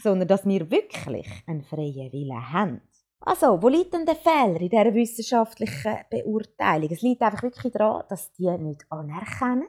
sondern 0.01 0.27
dass 0.27 0.47
wir 0.47 0.71
wirklich 0.71 1.27
einen 1.45 1.63
freien 1.63 2.11
Willen 2.11 2.51
haben. 2.51 2.81
Also, 3.19 3.61
wo 3.61 3.67
liegt 3.67 3.93
denn 3.93 4.05
der 4.05 4.15
Fehler 4.15 4.59
in 4.59 4.69
dieser 4.69 4.93
wissenschaftlichen 4.93 5.97
Beurteilung? 6.09 6.89
Es 6.89 7.01
liegt 7.01 7.21
einfach 7.21 7.43
wirklich 7.43 7.73
daran, 7.73 8.03
dass 8.09 8.31
die 8.33 8.49
nicht 8.57 8.83
anerkennen, 8.89 9.67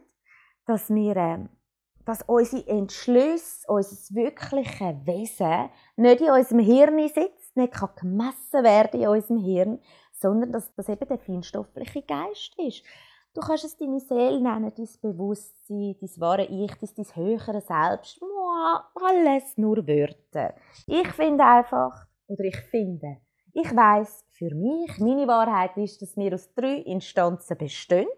dass 0.65 0.89
wir 0.89 1.17
äh, 1.17 1.39
dass 2.09 2.23
unsere 2.23 2.67
Entschlüsse, 2.67 3.71
unser 3.71 4.15
wirkliches 4.15 5.07
Wesen 5.07 5.69
nicht 5.97 6.23
in 6.23 6.31
unserem 6.31 6.61
Hirn 6.61 7.07
sitzt, 7.07 7.55
nicht 7.55 7.75
kann 7.75 7.91
gemessen 8.01 8.65
werden 8.65 9.03
in 9.03 9.09
unserem 9.09 9.37
Hirn, 9.37 9.79
sondern 10.13 10.51
dass 10.51 10.75
das 10.75 10.89
eben 10.89 11.07
der 11.07 11.19
feinstoffliche 11.19 12.01
Geist 12.01 12.55
ist. 12.57 12.83
Du 13.35 13.43
kannst 13.43 13.67
es 13.67 13.77
deine 13.77 14.01
Seele 14.01 14.41
nennen, 14.41 14.73
dein 14.75 14.89
Bewusstsein, 15.03 15.97
dein 16.01 16.11
wahre 16.17 16.47
Ich, 16.47 16.73
dein, 16.77 16.91
dein 16.97 17.15
höhere 17.15 17.61
Selbst. 17.61 18.23
Mua, 18.23 18.91
alles 18.95 19.59
nur 19.59 19.87
Wörter. 19.87 20.55
Ich 20.87 21.09
finde 21.09 21.45
einfach, 21.45 22.07
oder 22.27 22.45
ich 22.45 22.57
finde, 22.71 23.19
ich 23.53 23.77
weiß 23.77 24.25
für 24.31 24.55
mich, 24.55 24.99
meine 24.99 25.29
Wahrheit 25.29 25.77
ist, 25.77 26.01
dass 26.01 26.17
wir 26.17 26.33
aus 26.33 26.55
drei 26.55 26.77
Instanzen 26.77 27.59
bestehen. 27.59 28.09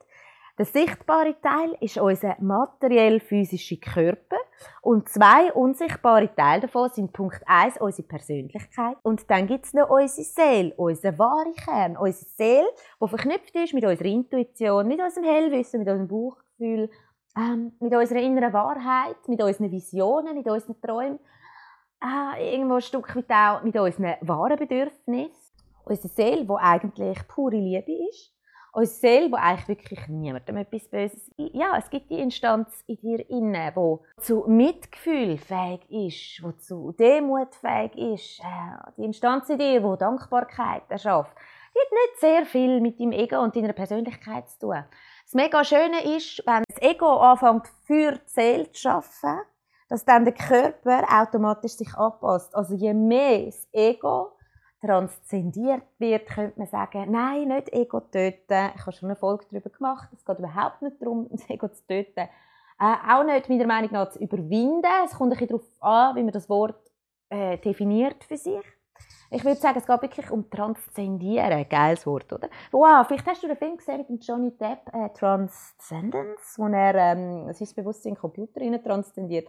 Der 0.60 0.66
sichtbare 0.66 1.34
Teil 1.40 1.74
ist 1.80 1.96
unser 1.96 2.36
materiell-physischer 2.38 3.76
Körper 3.76 4.36
und 4.82 5.08
zwei 5.08 5.50
unsichtbare 5.54 6.28
Teile 6.34 6.60
davon 6.60 6.90
sind 6.90 7.14
Punkt 7.14 7.40
1 7.46 7.78
unsere 7.80 8.06
Persönlichkeit 8.06 8.98
und 9.02 9.30
dann 9.30 9.46
gibt 9.46 9.64
es 9.64 9.72
noch 9.72 9.88
unsere 9.88 10.22
Seele, 10.22 10.74
unser 10.76 11.18
wahre 11.18 11.50
Kern, 11.52 11.96
unsere 11.96 12.28
Seele, 12.36 12.68
die 13.02 13.08
verknüpft 13.08 13.54
ist 13.54 13.72
mit 13.72 13.86
unserer 13.86 14.08
Intuition, 14.08 14.86
mit 14.86 15.00
unserem 15.00 15.24
Hellwissen, 15.24 15.80
mit 15.80 15.88
unserem 15.88 16.08
Bauchgefühl, 16.08 16.90
ähm, 17.38 17.72
mit 17.80 17.94
unserer 17.94 18.20
inneren 18.20 18.52
Wahrheit, 18.52 19.16
mit 19.28 19.42
unseren 19.42 19.70
Visionen, 19.70 20.36
mit 20.36 20.46
unseren 20.46 20.78
Träumen, 20.82 21.20
äh, 22.04 22.52
irgendwo 22.54 22.74
ein 22.74 22.82
Stück 22.82 23.16
weit 23.16 23.30
auch 23.30 23.62
mit 23.62 23.76
unseren 23.78 24.14
wahren 24.20 24.58
Bedürfnissen. 24.58 25.54
Unsere 25.86 26.08
Seele, 26.08 26.44
die 26.44 26.52
eigentlich 26.52 27.26
pure 27.28 27.56
Liebe 27.56 27.92
ist 28.10 28.34
uns 28.72 29.00
selber 29.00 29.38
eigentlich 29.38 29.68
wirklich 29.68 30.08
niemandem 30.08 30.58
etwas 30.58 30.88
Böses. 30.88 31.30
Ja, 31.36 31.76
es 31.76 31.90
gibt 31.90 32.10
die 32.10 32.20
Instanz 32.20 32.84
in 32.86 32.96
dir 33.00 33.28
inne, 33.28 33.72
wo 33.74 34.04
zu 34.18 34.44
Mitgefühl 34.46 35.38
fähig 35.38 35.80
ist, 35.90 36.42
wo 36.42 36.52
zu 36.52 36.92
Demut 36.92 37.54
fähig 37.54 37.96
ist, 37.96 38.40
äh, 38.40 38.92
die 38.96 39.04
Instanz 39.04 39.48
in 39.48 39.58
dir, 39.58 39.82
wo 39.82 39.96
Dankbarkeit 39.96 40.82
erschafft. 40.88 41.36
Die 41.74 41.78
hat 41.78 41.92
nicht 41.92 42.20
sehr 42.20 42.46
viel 42.46 42.80
mit 42.80 42.98
deinem 42.98 43.12
Ego 43.12 43.40
und 43.40 43.54
deiner 43.54 43.72
Persönlichkeit 43.72 44.48
zu 44.48 44.58
tun. 44.58 44.84
Das 45.24 45.34
mega 45.34 45.62
Schöne 45.64 46.16
ist, 46.16 46.42
wenn 46.44 46.64
das 46.68 46.82
Ego 46.82 47.18
anfängt 47.18 47.68
für 47.84 48.12
die 48.12 48.20
Seele 48.26 48.72
zu 48.72 48.88
arbeiten, 48.88 49.42
dass 49.88 50.04
dann 50.04 50.24
der 50.24 50.34
Körper 50.34 51.04
automatisch 51.08 51.72
sich 51.72 51.94
anpasst. 51.94 52.54
Also 52.54 52.74
je 52.74 52.94
mehr 52.94 53.46
das 53.46 53.68
Ego 53.72 54.32
transzendiert 54.80 55.82
wird, 55.98 56.26
könnte 56.26 56.58
man 56.58 56.68
sagen, 56.68 57.10
nein, 57.10 57.48
nicht 57.48 57.72
Ego 57.72 58.00
töten. 58.00 58.70
Ich 58.74 58.80
habe 58.80 58.92
schon 58.92 59.08
eine 59.08 59.16
Folge 59.16 59.44
darüber 59.50 59.70
gemacht. 59.70 60.08
Es 60.14 60.24
geht 60.24 60.38
überhaupt 60.38 60.82
nicht 60.82 61.00
darum, 61.00 61.28
das 61.30 61.48
Ego 61.48 61.68
zu 61.68 61.86
töten. 61.86 62.28
Äh, 62.80 62.96
auch 63.08 63.24
nicht, 63.24 63.48
meiner 63.48 63.66
Meinung 63.66 63.92
nach, 63.92 64.10
zu 64.10 64.18
überwinden. 64.18 64.84
Es 65.04 65.12
kommt 65.12 65.32
ein 65.32 65.38
bisschen 65.38 65.48
darauf 65.48 65.66
an, 65.80 66.16
wie 66.16 66.22
man 66.22 66.32
das 66.32 66.48
Wort 66.48 66.90
äh, 67.28 67.58
definiert 67.58 68.24
für 68.24 68.36
sich. 68.36 68.64
Ich 69.32 69.44
würde 69.44 69.60
sagen, 69.60 69.78
es 69.78 69.86
geht 69.86 70.02
wirklich 70.02 70.30
um 70.30 70.50
Transzendieren. 70.50 71.68
Geiles 71.68 72.04
Wort, 72.04 72.32
oder? 72.32 72.48
Wow, 72.72 73.06
vielleicht 73.06 73.26
hast 73.28 73.42
du 73.42 73.46
den 73.46 73.56
Film 73.56 73.76
gesehen 73.76 73.98
mit 73.98 74.08
dem 74.08 74.18
Johnny 74.18 74.50
Depp, 74.56 74.92
äh, 74.92 75.08
Transcendence, 75.10 76.58
wo 76.58 76.66
er 76.66 76.94
ähm, 76.96 77.52
sein 77.52 77.68
Bewusstsein 77.76 78.10
in 78.10 78.14
den 78.16 78.20
Computer 78.20 78.82
transzendiert. 78.82 79.46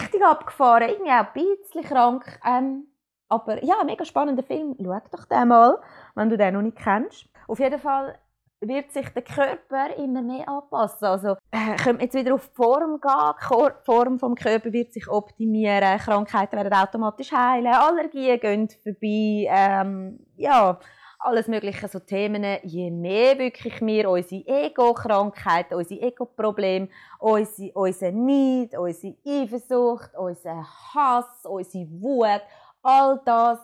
Richtig 0.00 0.22
abgefahren, 0.22 0.90
irgendwie 0.90 1.12
auch 1.12 1.34
ein 1.34 1.56
bisschen 1.56 1.82
krank. 1.82 2.40
Ähm, 2.44 2.88
aber 3.28 3.64
ja, 3.64 3.82
mega 3.84 4.04
spannender 4.04 4.42
Film. 4.42 4.76
Schau 4.82 5.00
doch 5.10 5.24
den 5.24 5.48
mal, 5.48 5.78
wenn 6.14 6.28
du 6.28 6.36
den 6.36 6.54
noch 6.54 6.62
nicht 6.62 6.78
kennst. 6.78 7.28
Auf 7.48 7.58
jeden 7.58 7.78
Fall 7.78 8.18
wird 8.60 8.90
sich 8.92 9.08
der 9.10 9.22
Körper 9.22 9.96
immer 9.96 10.22
mehr 10.22 10.48
anpassen. 10.48 11.06
Also 11.06 11.36
äh, 11.50 11.76
könnte 11.76 12.04
jetzt 12.04 12.14
wieder 12.14 12.34
auf 12.34 12.48
die 12.48 12.54
Form 12.54 13.00
gehen. 13.00 13.72
Die 13.80 13.84
Form 13.84 14.18
des 14.18 14.38
Körpers 14.38 14.72
wird 14.72 14.92
sich 14.92 15.08
optimieren. 15.08 15.98
Krankheiten 15.98 16.56
werden 16.56 16.72
automatisch 16.72 17.32
heilen. 17.32 17.72
Allergien 17.72 18.40
gehen 18.40 18.68
vorbei. 18.82 19.46
Ähm, 19.48 20.20
ja, 20.36 20.78
alles 21.18 21.48
mögliche 21.48 21.88
so 21.88 21.98
Themen. 21.98 22.58
Je 22.62 22.90
mehr 22.90 23.38
wirklich 23.38 23.80
wir 23.80 24.10
unsere 24.10 24.46
Ego-Krankheiten, 24.46 25.74
unsere 25.74 26.00
Ego-Probleme, 26.00 26.88
unsere, 27.18 27.72
unsere 27.72 28.12
Neid, 28.12 28.76
unsere 28.78 29.16
Eifersucht, 29.26 30.14
unseren 30.16 30.64
Hass, 30.94 31.44
unsere 31.44 31.86
Wut, 32.00 32.42
all 32.86 33.20
das 33.24 33.58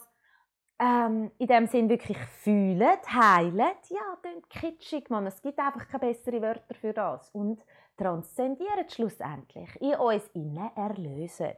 ähm, 0.79 1.31
in 1.39 1.47
dem 1.47 1.67
Sinn 1.67 1.89
wirklich 1.89 2.19
fühlen, 2.19 2.99
heilen, 3.09 3.73
ja, 3.89 4.17
klingt 4.21 4.51
kitschig, 4.51 5.11
man. 5.11 5.27
Es 5.27 5.41
gibt 5.41 5.59
einfach 5.59 5.87
keine 5.87 6.13
besseren 6.13 6.43
Wörter 6.43 6.75
für 6.75 6.93
das. 6.93 7.31
Und 7.31 7.63
transzendieren 7.97 8.89
schlussendlich, 8.89 9.81
in 9.81 9.95
uns 9.95 10.27
innen 10.35 10.71
erlösen. 10.75 11.55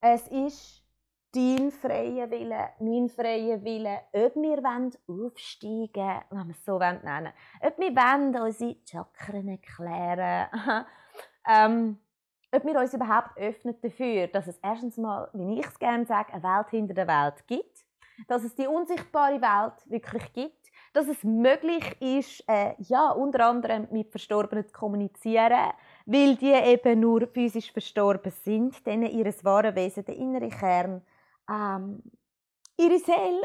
Es 0.00 0.26
ist 0.28 0.82
dein 1.32 1.70
freier 1.70 2.30
Wille, 2.30 2.70
mein 2.80 3.08
freier 3.08 3.62
Wille, 3.62 4.00
ob 4.12 4.34
wir 4.36 4.62
aufsteigen 5.06 5.90
wollen, 5.94 6.22
wenn 6.30 6.46
wir 6.48 6.54
es 6.54 6.64
so 6.64 6.78
nennen 6.78 7.32
ob 7.60 7.78
wir 7.78 7.94
wollen, 7.94 8.36
unsere 8.36 8.76
Chakren 8.84 9.48
erklären 9.48 10.48
ähm, 11.46 11.98
ob 12.56 12.64
wir 12.64 12.78
uns 12.80 12.94
überhaupt 12.94 13.36
öffnen 13.36 13.76
dafür, 13.82 14.26
dass 14.28 14.46
es 14.46 14.58
erstens 14.62 14.96
mal, 14.96 15.28
wie 15.34 15.60
ich 15.60 15.66
es 15.66 15.78
gerne 15.78 16.06
sage, 16.06 16.32
eine 16.32 16.42
Welt 16.42 16.70
hinter 16.70 16.94
der 16.94 17.06
Welt 17.06 17.46
gibt, 17.46 17.84
dass 18.28 18.44
es 18.44 18.54
die 18.54 18.66
unsichtbare 18.66 19.40
Welt 19.40 19.90
wirklich 19.90 20.32
gibt, 20.32 20.66
dass 20.92 21.08
es 21.08 21.22
möglich 21.22 21.84
ist, 22.00 22.42
äh, 22.48 22.74
ja, 22.78 23.10
unter 23.10 23.46
anderem 23.46 23.86
mit 23.90 24.10
Verstorbenen 24.10 24.66
zu 24.66 24.72
kommunizieren, 24.72 25.72
weil 26.06 26.36
die 26.36 26.52
eben 26.52 27.00
nur 27.00 27.26
physisch 27.26 27.70
verstorben 27.70 28.32
sind, 28.32 28.86
denen 28.86 29.10
ihres 29.10 29.44
wahren 29.44 29.74
Wesen, 29.76 30.04
der 30.06 30.16
innere 30.16 30.48
Kern, 30.48 31.02
ähm, 31.50 32.02
ihre 32.78 32.98
Seele 32.98 33.42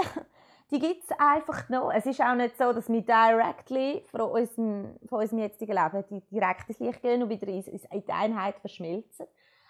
die 0.72 0.80
gibt 0.80 1.04
es 1.04 1.12
einfach 1.20 1.68
noch. 1.68 1.92
Es 1.92 2.06
ist 2.06 2.22
auch 2.22 2.34
nicht 2.34 2.58
so, 2.58 2.72
dass 2.72 2.88
wir 2.88 3.02
directly 3.02 4.06
von 4.10 4.22
unserem, 4.22 4.96
von 5.08 5.20
unserem 5.20 5.40
jetzigen 5.40 5.74
Leben 5.76 6.24
direkt 6.32 6.70
ins 6.70 6.80
Licht 6.80 7.02
gehen 7.02 7.22
und 7.22 7.30
wieder 7.30 7.48
in, 7.48 7.62
die 7.62 8.12
Einheit 8.12 8.58
verschmelzen. 8.60 9.28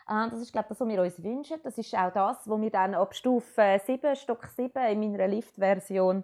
Ähm, 0.08 0.30
das 0.30 0.42
ist, 0.42 0.52
glaube 0.52 0.68
ich, 0.68 0.78
das, 0.78 0.80
was 0.80 0.88
wir 0.88 1.02
uns 1.02 1.24
wünschen. 1.24 1.60
Das 1.64 1.78
ist 1.78 1.96
auch 1.96 2.14
das, 2.14 2.48
was 2.48 2.62
wir 2.62 2.70
dann 2.70 2.94
ab 2.94 3.16
Stufe 3.16 3.82
7, 3.84 4.16
Stock 4.16 4.46
7 4.46 4.78
in 4.84 5.12
meiner 5.12 5.28
Lift-Version 5.28 6.24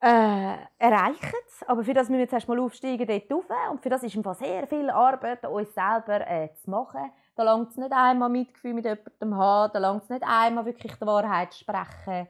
äh, 0.00 0.56
erreichen. 0.78 1.32
Aber 1.66 1.82
für 1.82 1.94
das 1.94 2.10
müssen 2.10 2.18
wir 2.18 2.24
jetzt 2.24 2.34
erstmal 2.34 2.60
aufsteigen 2.60 3.06
dort 3.06 3.30
rauf. 3.30 3.70
Und 3.70 3.80
für 3.80 3.88
das 3.88 4.02
ist 4.02 4.14
einfach 4.14 4.34
sehr 4.34 4.66
viel 4.66 4.90
Arbeit, 4.90 5.46
uns 5.46 5.72
selber 5.72 6.28
äh, 6.28 6.50
zu 6.62 6.70
machen. 6.70 7.10
Da 7.36 7.42
langt 7.44 7.70
es 7.70 7.78
nicht 7.78 7.92
einmal 7.92 8.28
Mitgefühl 8.28 8.74
mit 8.74 8.84
jemandem 8.84 9.34
haben, 9.34 9.72
da 9.72 9.78
langt 9.78 10.02
es 10.02 10.10
nicht 10.10 10.24
einmal 10.26 10.66
wirklich 10.66 10.92
die 10.92 11.06
Wahrheit 11.06 11.54
zu 11.54 11.60
sprechen 11.60 12.28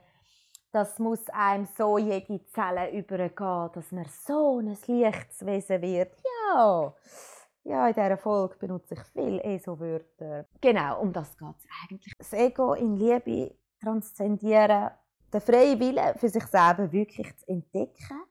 das 0.73 0.99
muss 0.99 1.29
einem 1.29 1.67
so 1.77 1.99
jede 1.99 2.45
Zelle 2.47 2.91
übergehen, 2.91 3.71
dass 3.75 3.93
man 3.93 4.07
so 4.27 4.59
ein 4.59 4.77
Lichtwesen 4.87 5.83
wird. 5.83 6.17
Ja, 6.25 6.95
ja, 7.65 7.87
in 7.87 7.95
dieser 7.95 8.17
Folge 8.17 8.57
benutze 8.59 8.95
ich 8.95 9.03
viel 9.13 9.39
ESO-Wörter. 9.41 10.47
Genau, 10.61 11.01
um 11.01 11.13
das 11.13 11.37
geht 11.37 11.55
es 11.59 11.67
eigentlich. 11.83 12.13
Das 12.19 12.33
Ego 12.33 12.75
in 12.75 12.97
Liebe 12.97 13.55
transzendieren, 13.81 14.91
den 15.33 15.41
freien 15.41 15.79
Willen 15.79 16.19
für 16.19 16.29
sich 16.29 16.45
selber 16.47 16.91
wirklich 16.91 17.37
zu 17.37 17.49
entdecken. 17.49 18.23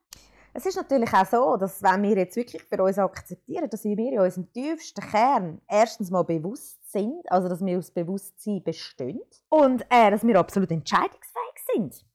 Es 0.53 0.65
ist 0.65 0.75
natürlich 0.75 1.13
auch 1.13 1.25
so, 1.25 1.55
dass 1.55 1.81
wenn 1.81 2.03
wir 2.03 2.17
jetzt 2.17 2.35
wirklich 2.35 2.61
für 2.63 2.83
uns 2.83 2.99
akzeptieren, 2.99 3.69
dass 3.69 3.85
wir 3.85 3.97
in 3.97 4.19
unserem 4.19 4.51
tiefsten 4.51 4.99
Kern 4.99 5.61
erstens 5.69 6.11
mal 6.11 6.23
bewusst 6.23 6.91
sind, 6.91 7.31
also 7.31 7.47
dass 7.47 7.63
wir 7.63 7.77
aus 7.77 7.89
Bewusstsein 7.89 8.61
bestehen 8.61 9.21
und 9.47 9.83
äh, 9.89 10.11
dass 10.11 10.27
wir 10.27 10.37
absolut 10.37 10.71
entscheidungsfähig 10.71 11.55
sind. 11.73 12.10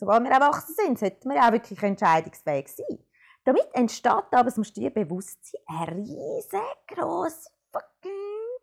Sobald 0.00 0.24
wir 0.24 0.30
erwachsen 0.30 0.74
sind, 0.74 0.98
sollten 0.98 1.28
wir 1.28 1.42
auch 1.44 1.52
wirklich 1.52 1.82
entscheidungsfähig 1.82 2.68
sein. 2.68 3.04
Damit 3.44 3.68
entsteht 3.74 4.10
aber, 4.10 4.44
das 4.44 4.56
musst 4.56 4.74
du 4.74 4.80
dir 4.80 4.88
bewusst 4.88 5.38
sein, 5.44 5.60
eine 5.68 5.96
riesengroße 5.98 7.50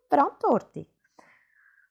Verantwortung. 0.08 0.86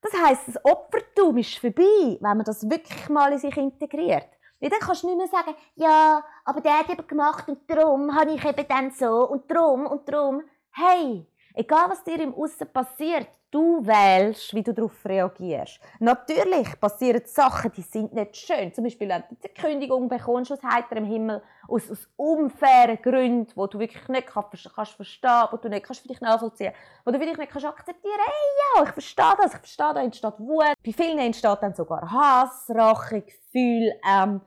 Das 0.02 0.12
heisst, 0.22 0.50
das 0.50 0.66
Opfertum 0.66 1.38
ist 1.38 1.60
vorbei, 1.60 2.18
wenn 2.20 2.20
man 2.20 2.44
das 2.44 2.70
wirklich 2.70 3.08
mal 3.08 3.32
in 3.32 3.40
sich 3.40 3.56
integriert. 3.56 4.28
Und 4.60 4.70
dann 4.70 4.82
kannst 4.82 5.04
du 5.04 5.08
nicht 5.08 5.18
mehr 5.18 5.28
sagen, 5.28 5.56
ja, 5.76 6.22
aber 6.44 6.60
der 6.60 6.80
hat 6.80 6.90
eben 6.90 7.08
gemacht 7.08 7.48
und 7.48 7.70
darum 7.70 8.14
habe 8.14 8.34
ich 8.34 8.44
eben 8.44 8.68
dann 8.68 8.92
so 8.92 9.30
und 9.30 9.50
darum 9.50 9.88
und 9.88 10.10
darum. 10.10 10.44
Hey, 10.72 11.26
egal 11.58 11.90
was 11.90 12.04
dir 12.04 12.20
im 12.22 12.34
Aussen 12.34 12.68
passiert, 12.72 13.28
du 13.52 13.86
wählst, 13.86 14.54
wie 14.54 14.64
du 14.64 14.74
darauf 14.74 14.94
reagierst. 15.06 15.80
Natürlich 16.00 16.80
passieren 16.80 17.22
Sachen, 17.26 17.72
die 17.72 17.82
sind 17.82 18.14
nicht 18.14 18.36
schön. 18.36 18.74
Zum 18.74 18.84
Beispiel, 18.84 19.08
wenn 19.10 19.24
du 19.30 19.36
eine 19.44 19.54
Kündigung 19.54 20.10
bekommst 20.10 20.52
aus 20.52 20.62
heiterem 20.64 21.06
Himmel, 21.06 21.42
aus, 21.68 21.90
aus 21.90 22.10
unfairen 22.16 23.02
Gründen, 23.02 23.52
wo 23.56 23.68
du 23.68 23.80
wirklich 23.80 24.08
nicht 24.10 24.28
kannst, 24.28 24.70
kannst 24.76 24.94
verstehen, 24.94 25.48
wo 25.52 25.58
du 25.58 25.70
nicht 25.70 25.86
kannst 25.86 26.02
für 26.02 26.08
dich 26.08 26.22
nachvollziehen, 26.22 26.74
wo 27.06 27.12
du 27.12 27.20
wirklich 27.20 27.38
nicht 27.38 27.52
kannst 27.52 27.68
akzeptieren. 27.68 28.20
Hey, 28.26 28.78
ja, 28.78 28.84
ich 28.84 28.92
verstehe 28.92 29.36
das, 29.38 29.54
ich 29.54 29.60
verstehe, 29.60 29.94
da 29.94 30.02
entsteht 30.02 30.40
Wut. 30.40 30.74
Bei 30.86 30.92
vielen 30.92 31.20
entsteht 31.20 31.58
dann 31.62 31.74
sogar 31.74 32.12
Hass, 32.12 32.70
Rache, 32.70 33.22
Gefühl. 33.22 33.94
Ähm, 34.08 34.42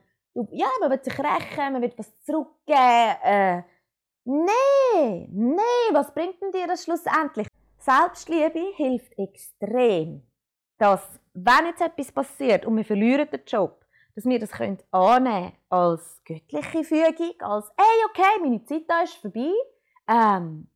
ja, 0.53 0.69
man 0.81 0.91
will 0.91 1.03
sich 1.03 1.19
rächen, 1.19 1.73
man 1.73 1.83
will 1.83 1.93
was 1.97 2.13
zurückgeben. 2.23 3.17
Äh, 3.25 3.63
nee, 4.25 5.29
nee, 5.31 5.93
was 5.93 6.13
bringt 6.13 6.41
denn 6.41 6.53
dir 6.53 6.67
das 6.67 6.85
schlussendlich? 6.85 7.47
Selbstliebe 7.79 8.75
hilft 8.77 9.19
extrem, 9.19 10.23
dass, 10.79 11.01
wenn 11.33 11.67
jetzt 11.67 11.81
etwas 11.81 12.13
passiert 12.13 12.67
und 12.67 12.77
wir 12.77 12.85
verlieren 12.85 13.29
den 13.31 13.41
Job, 13.47 13.85
dass 14.15 14.27
wir 14.27 14.39
das 14.39 14.51
können 14.51 14.79
annehmen 14.91 15.53
als 15.69 16.21
göttliche 16.25 16.85
Fügung, 16.85 17.41
als 17.41 17.73
«Hey, 17.77 18.05
okay, 18.11 18.41
meine 18.41 18.65
Zeit 18.65 18.85
da 18.89 19.03
ist 19.03 19.15
vorbei». 19.15 19.53
Ähm, 20.09 20.69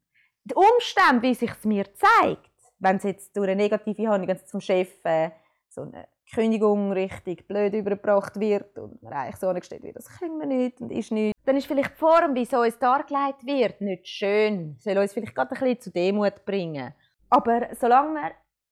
die 0.45 0.55
Umstände, 0.55 1.23
wie 1.23 1.35
sich 1.35 1.51
es 1.51 1.65
mir 1.65 1.85
zeigt, 1.95 2.51
wenn 2.79 2.97
es 2.97 3.03
jetzt 3.03 3.37
durch 3.37 3.49
eine 3.49 3.57
negative 3.57 4.09
Handlung 4.09 4.39
zum 4.47 4.61
Chef 4.61 5.05
äh, 5.05 5.31
so 5.69 5.83
eine 5.83 6.07
Kündigung 6.35 6.93
richtig 6.93 7.47
blöd 7.47 7.75
übergebracht 7.75 8.39
wird 8.39 8.79
und 8.79 9.03
man 9.03 9.13
eigentlich 9.13 9.37
so 9.37 9.49
angestellt 9.49 9.83
wird, 9.83 9.97
das 9.97 10.09
können 10.09 10.39
wir 10.39 10.47
nicht 10.47 10.81
und 10.81 10.91
ist 10.91 11.13
nicht, 11.13 11.35
dann 11.45 11.57
ist 11.57 11.67
vielleicht 11.67 11.93
die 11.93 11.99
Form, 11.99 12.35
wie 12.35 12.43
es 12.43 12.53
uns 12.53 12.79
dargelegt 12.79 13.47
wird, 13.47 13.81
nicht 13.81 14.09
schön. 14.09 14.77
Soll 14.81 14.99
uns 14.99 15.13
vielleicht 15.13 15.35
gerade 15.35 15.55
ein 15.55 15.61
bisschen 15.61 15.81
zu 15.81 15.91
Demut 15.91 16.45
bringen. 16.45 16.95
Aber 17.31 17.69
solange 17.75 18.13
man, 18.13 18.31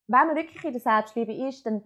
wenn 0.08 0.26
man 0.26 0.36
wirklich 0.36 0.64
in 0.64 0.72
der 0.72 0.80
Selbstliebe 0.80 1.32
ist, 1.32 1.64
dann 1.66 1.82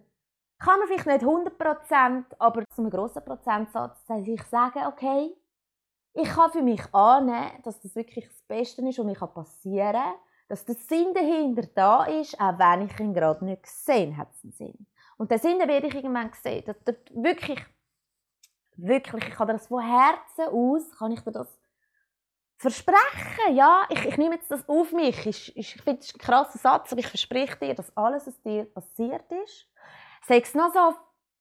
kann 0.59 0.79
man 0.79 0.87
vielleicht 0.87 1.07
nicht 1.07 1.23
100%, 1.23 2.23
aber 2.39 2.63
zu 2.73 2.81
einem 2.81 2.89
grossen 2.89 3.23
Prozentsatz 3.23 4.05
sich 4.07 4.43
sagen, 4.43 4.87
okay, 4.87 5.35
ich 6.13 6.29
kann 6.29 6.51
für 6.51 6.63
mich 6.63 6.81
annehmen, 6.93 7.61
dass 7.63 7.79
das 7.79 7.95
wirklich 7.95 8.27
das 8.27 8.41
Beste 8.47 8.81
ist, 8.81 8.97
was 8.97 9.05
mir 9.05 9.15
passieren 9.15 9.93
kann, 9.93 10.13
dass 10.47 10.65
der 10.65 10.75
Sinn 10.75 11.13
dahinter 11.13 11.67
da 11.75 12.05
ist, 12.05 12.39
auch 12.39 12.57
wenn 12.57 12.87
ich 12.87 12.99
ihn 12.99 13.13
gerade 13.13 13.45
nicht 13.45 13.63
gesehen 13.63 14.17
habe. 14.17 14.31
Sinn. 14.33 14.87
Und 15.17 15.31
den 15.31 15.39
Sinn 15.39 15.59
werde 15.59 15.87
ich 15.87 15.95
irgendwann 15.95 16.31
sehen. 16.41 16.63
Dass 16.65 16.95
wirklich, 17.11 17.65
wirklich, 18.75 19.27
ich 19.27 19.33
kann 19.33 19.47
das 19.47 19.67
von 19.67 19.81
Herzen 19.81 20.53
aus, 20.53 20.97
kann 20.97 21.11
ich 21.11 21.21
dir 21.21 21.31
das 21.31 21.59
versprechen. 22.57 23.55
Ja, 23.55 23.83
ich, 23.89 24.05
ich 24.05 24.17
nehme 24.17 24.35
jetzt 24.35 24.51
das 24.51 24.67
auf 24.67 24.91
mich. 24.91 25.25
Ich, 25.25 25.55
ich, 25.55 25.75
ich 25.75 25.81
finde, 25.81 25.99
das 25.99 26.07
ist 26.07 26.15
ein 26.15 26.19
krasser 26.19 26.57
Satz, 26.57 26.91
aber 26.91 26.99
ich 26.99 27.07
verspreche 27.07 27.57
dir, 27.57 27.75
dass 27.75 27.95
alles, 27.95 28.27
was 28.27 28.41
dir 28.41 28.65
passiert 28.65 29.25
ist, 29.43 29.67
sei 30.27 30.39
es 30.39 30.53
noch 30.53 30.73
so 30.73 30.95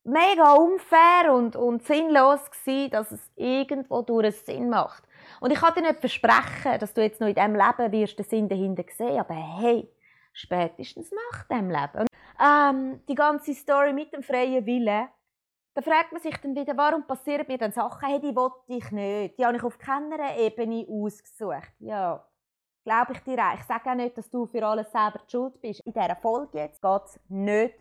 mega 0.05 0.55
unfair 0.55 1.35
und, 1.35 1.57
und 1.57 1.85
sinnlos 1.85 2.41
gewesen, 2.51 2.91
dass 2.91 3.11
es 3.11 3.21
irgendwo 3.35 4.03
durch 4.03 4.25
einen 4.25 4.33
Sinn 4.33 4.71
macht. 4.71 5.05
Und 5.41 5.53
ich 5.53 5.59
kann 5.59 5.75
dir 5.75 5.83
nicht 5.83 6.01
versprechen, 6.01 6.79
dass 6.79 6.95
du 6.95 7.03
jetzt 7.03 7.21
noch 7.21 7.29
in 7.29 7.35
diesem 7.35 7.55
Leben 7.55 7.93
wirst 7.93 8.19
den 8.19 8.25
Sinn 8.25 8.49
dahinter 8.49 8.85
sehen, 8.97 9.19
aber 9.19 9.35
hey, 9.35 9.91
spätestens 10.33 11.11
nach 11.11 11.45
dem 11.45 11.71
Leben. 11.71 12.07
Ähm, 12.41 13.01
die 13.09 13.15
ganze 13.15 13.55
Story 13.55 13.93
mit 13.93 14.13
dem 14.13 14.23
freien 14.23 14.65
Willen, 14.67 15.09
da 15.75 15.83
fragt 15.83 16.13
man 16.13 16.23
sich 16.23 16.37
dann 16.39 16.55
wieder, 16.55 16.77
warum 16.77 17.07
passieren 17.07 17.47
mir 17.47 17.59
dann 17.59 17.73
Sachen, 17.73 18.09
hey, 18.09 18.19
die 18.19 18.35
wollte 18.35 18.57
ich 18.69 18.91
nicht. 18.91 19.39
Die 19.39 19.45
habe 19.45 19.57
ich 19.57 19.63
auf 19.63 19.79
keiner 19.79 20.37
Ebene 20.37 20.87
ausgesucht. 20.89 21.73
Ja, 21.81 22.27
glaube 22.85 23.13
ich 23.13 23.21
dir 23.21 23.39
auch. 23.39 23.55
Ich 23.55 23.65
sage 23.65 23.91
auch 23.91 23.95
nicht, 23.95 24.17
dass 24.17 24.31
du 24.31 24.47
für 24.47 24.67
alles 24.67 24.91
selber 24.91 25.21
die 25.27 25.31
Schuld 25.31 25.61
bist. 25.61 25.81
In 25.81 25.93
dieser 25.93 26.17
Folge 26.17 26.53
geht 26.53 26.73
es 26.83 27.21
nicht 27.29 27.75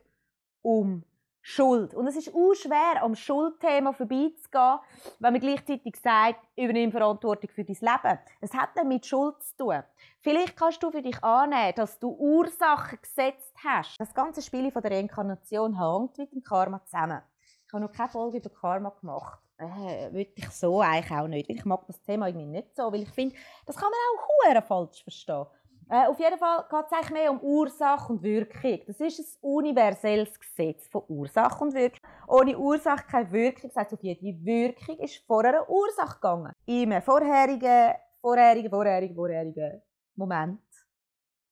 um 0.61 1.03
Schuld. 1.47 1.93
Und 1.93 2.08
es 2.08 2.15
ist 2.15 2.34
auch 2.34 2.55
schwer, 2.55 3.03
am 3.03 3.15
Schuldthema 3.15 3.93
vorbeizugehen, 3.93 4.79
wenn 5.19 5.31
man 5.31 5.39
gleichzeitig 5.39 5.95
sagt, 5.95 6.39
übernimm 6.58 6.91
Verantwortung 6.91 7.51
für 7.51 7.63
dein 7.63 7.75
Leben. 7.79 8.19
Es 8.41 8.51
hat 8.55 8.75
nicht 8.75 8.88
mit 8.88 9.05
Schuld 9.05 9.36
zu 9.43 9.55
tun. 9.58 9.84
Vielleicht 10.21 10.58
kannst 10.58 10.81
du 10.81 10.89
für 10.89 11.03
dich 11.03 11.23
annehmen, 11.23 11.73
dass 11.75 11.99
du 11.99 12.10
Ursachen 12.10 12.97
gesetzt 12.99 13.53
hast. 13.63 13.95
Das 13.99 14.12
ganze 14.15 14.41
Spiel 14.41 14.71
von 14.71 14.81
der 14.81 14.89
Reinkarnation 14.89 15.77
hängt 15.79 16.17
mit 16.17 16.31
dem 16.31 16.41
Karma 16.41 16.84
zusammen. 16.84 17.21
Ich 17.67 17.71
habe 17.71 17.84
noch 17.84 17.91
keine 17.91 18.10
Folge 18.10 18.39
über 18.39 18.49
Karma 18.49 18.89
gemacht. 18.99 19.39
Äh, 19.60 20.12
würde 20.12 20.31
ich 20.34 20.49
so 20.49 20.81
eigentlich 20.81 21.12
auch 21.12 21.27
nicht. 21.27 21.47
Ich 21.47 21.63
mag 21.63 21.86
das 21.86 22.01
Thema 22.01 22.27
irgendwie 22.27 22.47
nicht 22.47 22.75
so, 22.75 22.91
weil 22.91 23.03
ich 23.03 23.12
finde, 23.12 23.36
das 23.67 23.75
kann 23.75 23.91
man 23.91 24.60
auch 24.60 24.65
falsch 24.65 25.03
verstehen. 25.03 25.45
Äh, 25.88 26.08
auf 26.08 26.19
jeden 26.19 26.38
Fall 26.39 26.65
geht 26.69 26.86
es 26.88 26.91
eigentlich 26.91 27.12
mehr 27.12 27.32
um 27.32 27.39
Ursache 27.41 28.12
und 28.12 28.24
Wirkung. 28.24 28.80
Das 28.88 29.00
ist 29.00 29.19
ein 29.19 29.26
universelles 29.41 30.39
Gesetz 30.39 30.88
von 30.88 31.04
Ursache 31.08 31.63
und 31.63 31.76
Wirkung. 31.76 32.00
Ohne 32.28 32.58
Ursache 32.58 33.06
keine 33.08 33.32
Wirkung. 33.32 33.69
Das 33.74 33.93
auf 33.93 34.02
jede 34.02 34.21
Wirkung 34.43 34.98
ist 35.00 35.24
vor 35.28 35.45
einer 35.45 35.69
Ursache 35.69 36.15
gegangen. 36.15 36.54
Einem 36.67 37.02
vorherigen, 37.04 37.93
vorherigen, 38.19 38.69
vorherigen, 38.69 39.15
vorherigen 39.15 39.82
Moment. 40.15 40.60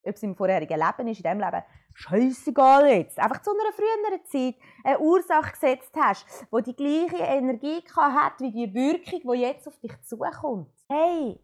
Ob 0.05 0.15
es 0.15 0.23
im 0.23 0.35
vorherigen 0.35 0.79
Leben 0.79 1.07
ist, 1.07 1.19
in 1.19 1.23
diesem 1.23 1.39
Leben, 1.39 1.63
scheißegal 1.93 2.87
jetzt. 2.87 3.19
Einfach 3.19 3.41
zu 3.41 3.51
einer 3.51 3.71
früheren 3.71 4.25
Zeit 4.25 4.55
eine 4.83 4.99
Ursache 4.99 5.51
gesetzt 5.51 5.95
hast, 5.95 6.25
die 6.51 6.63
die 6.63 6.75
gleiche 6.75 7.23
Energie 7.23 7.83
hat 7.95 8.39
wie 8.39 8.51
die 8.51 8.73
Wirkung, 8.73 9.31
die 9.31 9.41
jetzt 9.41 9.67
auf 9.67 9.79
dich 9.79 9.93
zukommt. 10.01 10.73
Hey, 10.89 11.39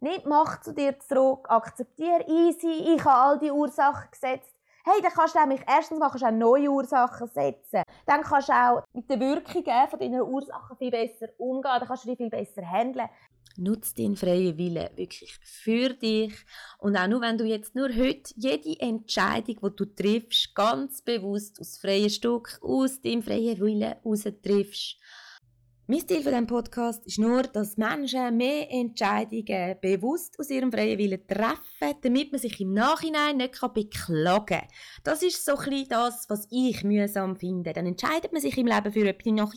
nicht 0.00 0.26
Macht 0.26 0.64
zu 0.64 0.72
dir 0.72 0.98
zurück, 1.00 1.46
akzeptiere 1.50 2.24
easy, 2.28 2.94
ich 2.94 3.04
habe 3.04 3.14
all 3.14 3.38
die 3.38 3.50
Ursachen 3.50 4.10
gesetzt. 4.10 4.54
Hey, 4.84 5.02
dann 5.02 5.12
kannst 5.12 5.34
du 5.34 5.40
nämlich 5.40 5.60
erstens 5.66 5.98
mal 5.98 6.08
auch 6.08 6.30
neue 6.30 6.70
Ursachen 6.70 7.28
setzen. 7.28 7.82
Dann 8.06 8.22
kannst 8.22 8.48
du 8.48 8.52
auch 8.52 8.82
mit 8.94 9.10
den 9.10 9.20
Wirkungen 9.20 9.88
von 9.90 9.98
deinen 9.98 10.22
Ursachen 10.22 10.76
viel 10.78 10.90
besser 10.90 11.28
umgehen, 11.36 11.76
dann 11.78 11.88
kannst 11.88 12.04
du 12.04 12.10
die 12.10 12.16
viel 12.16 12.30
besser 12.30 12.62
handeln. 12.62 13.08
Nutz 13.56 13.92
deinen 13.92 14.16
freien 14.16 14.56
Willen 14.56 14.88
wirklich 14.96 15.36
für 15.42 15.90
dich. 15.90 16.32
Und 16.78 16.96
auch 16.96 17.08
nur, 17.08 17.20
wenn 17.20 17.36
du 17.36 17.44
jetzt 17.44 17.74
nur 17.74 17.88
heute 17.88 18.32
jede 18.36 18.80
Entscheidung, 18.80 19.56
die 19.60 19.76
du 19.76 19.84
triffst, 19.84 20.54
ganz 20.54 21.02
bewusst 21.02 21.60
aus 21.60 21.78
freiem 21.78 22.08
Stück, 22.08 22.60
aus 22.62 23.00
deinem 23.00 23.22
freien 23.22 23.58
Willen 23.58 23.82
heraus 23.82 24.22
triffst 24.42 24.96
mein 25.90 26.06
Ziel 26.06 26.22
von 26.22 26.32
diesem 26.32 26.46
Podcast 26.46 27.06
ist 27.06 27.18
nur, 27.18 27.44
dass 27.44 27.78
Menschen 27.78 28.36
mehr 28.36 28.70
Entscheidungen 28.70 29.74
bewusst 29.80 30.38
aus 30.38 30.50
ihrem 30.50 30.70
freien 30.70 30.98
Willen 30.98 31.26
treffen, 31.26 31.98
damit 32.02 32.30
man 32.30 32.38
sich 32.38 32.60
im 32.60 32.74
Nachhinein 32.74 33.38
nicht 33.38 33.58
beklagen 33.72 34.44
kann. 34.44 34.68
Das 35.02 35.22
ist 35.22 35.42
so 35.42 35.56
ein 35.56 35.88
das, 35.88 36.28
was 36.28 36.46
ich 36.50 36.84
mühsam 36.84 37.36
finde. 37.36 37.72
Dann 37.72 37.86
entscheidet 37.86 38.34
man 38.34 38.42
sich 38.42 38.58
im 38.58 38.66
Leben 38.66 38.92
für 38.92 39.08
etwas 39.08 39.32
nach 39.32 39.54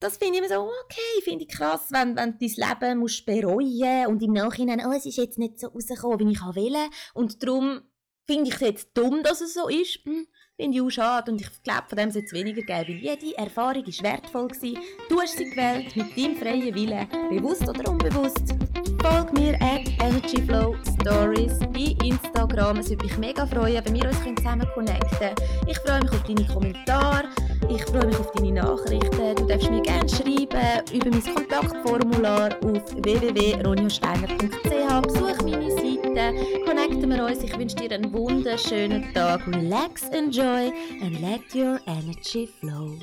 Das 0.00 0.16
finde 0.16 0.38
ich 0.38 0.38
immer 0.38 0.48
so, 0.48 0.70
okay, 0.84 1.22
finde 1.22 1.44
ich 1.44 1.50
krass, 1.50 1.88
wenn, 1.90 2.16
wenn 2.16 2.38
du 2.38 2.48
dein 2.48 2.80
Leben 2.80 3.00
musst 3.00 3.26
bereuen 3.26 4.06
und 4.06 4.22
im 4.22 4.32
Nachhinein, 4.32 4.82
oh, 4.86 4.92
es 4.96 5.04
ist 5.04 5.18
jetzt 5.18 5.38
nicht 5.38 5.60
so 5.60 5.66
rausgekommen, 5.66 6.20
wie 6.20 6.32
ich 6.32 6.40
will. 6.40 6.76
Und 7.12 7.42
darum 7.42 7.82
finde 8.26 8.48
ich 8.48 8.54
es 8.54 8.60
jetzt 8.60 8.88
dumm, 8.94 9.22
dass 9.22 9.42
es 9.42 9.52
so 9.52 9.68
ist. 9.68 10.02
Hm 10.06 10.26
Finde 10.60 10.76
ich 10.76 10.82
auch 10.82 10.90
schade 10.90 11.32
und 11.32 11.40
ich 11.40 11.48
glaube, 11.62 11.84
von 11.88 11.96
dem 11.96 12.10
sollte 12.10 12.26
es 12.26 12.34
weniger 12.34 12.60
geben, 12.60 12.88
weil 12.88 12.96
jede 12.96 13.38
Erfahrung 13.38 13.82
war 13.82 14.12
wertvoll. 14.12 14.48
Gewesen. 14.48 14.76
Du 15.08 15.18
hast 15.18 15.38
sie 15.38 15.48
gewählt 15.48 15.96
mit 15.96 16.14
deinem 16.14 16.36
freien 16.36 16.74
Willen, 16.74 17.08
bewusst 17.30 17.66
oder 17.66 17.90
unbewusst. 17.90 18.54
Folge 19.02 19.32
mir 19.32 19.54
at 19.54 19.88
EnergyFlow 20.02 20.76
Stories 21.00 21.58
bei 21.72 21.96
Instagram. 22.06 22.76
Es 22.76 22.90
würde 22.90 23.06
mich 23.06 23.16
mega 23.16 23.46
freuen, 23.46 23.82
wenn 23.86 23.94
wir 23.94 24.04
uns 24.04 24.22
zusammen 24.22 24.66
connecten 24.74 25.18
können. 25.18 25.34
Ich 25.66 25.78
freue 25.78 26.02
mich 26.02 26.12
auf 26.12 26.22
deine 26.24 26.46
Kommentare, 26.46 27.24
ich 27.70 27.82
freue 27.84 28.06
mich 28.06 28.18
auf 28.18 28.30
deine 28.32 28.52
Nachrichten. 28.52 29.36
Du 29.36 29.46
darfst 29.46 29.70
mir 29.70 29.80
gerne 29.80 30.10
schreiben 30.10 30.82
über 30.92 31.10
mein 31.10 31.34
Kontaktformular 31.34 32.50
auf 32.62 32.82
www.ronjosteiner.ch. 32.96 35.06
Besuch 35.06 35.42
meine 35.42 35.70
Seite, 36.14 36.34
connecten 36.64 37.08
wir 37.10 37.24
uns. 37.24 37.42
Ich 37.42 37.56
wünsche 37.56 37.76
dir 37.76 37.92
einen 37.92 38.12
wunderschönen 38.12 39.12
Tag. 39.14 39.46
Relax, 39.46 40.02
enjoy 40.10 40.72
and 41.02 41.20
let 41.20 41.54
your 41.54 41.80
energy 41.86 42.46
flow. 42.46 42.98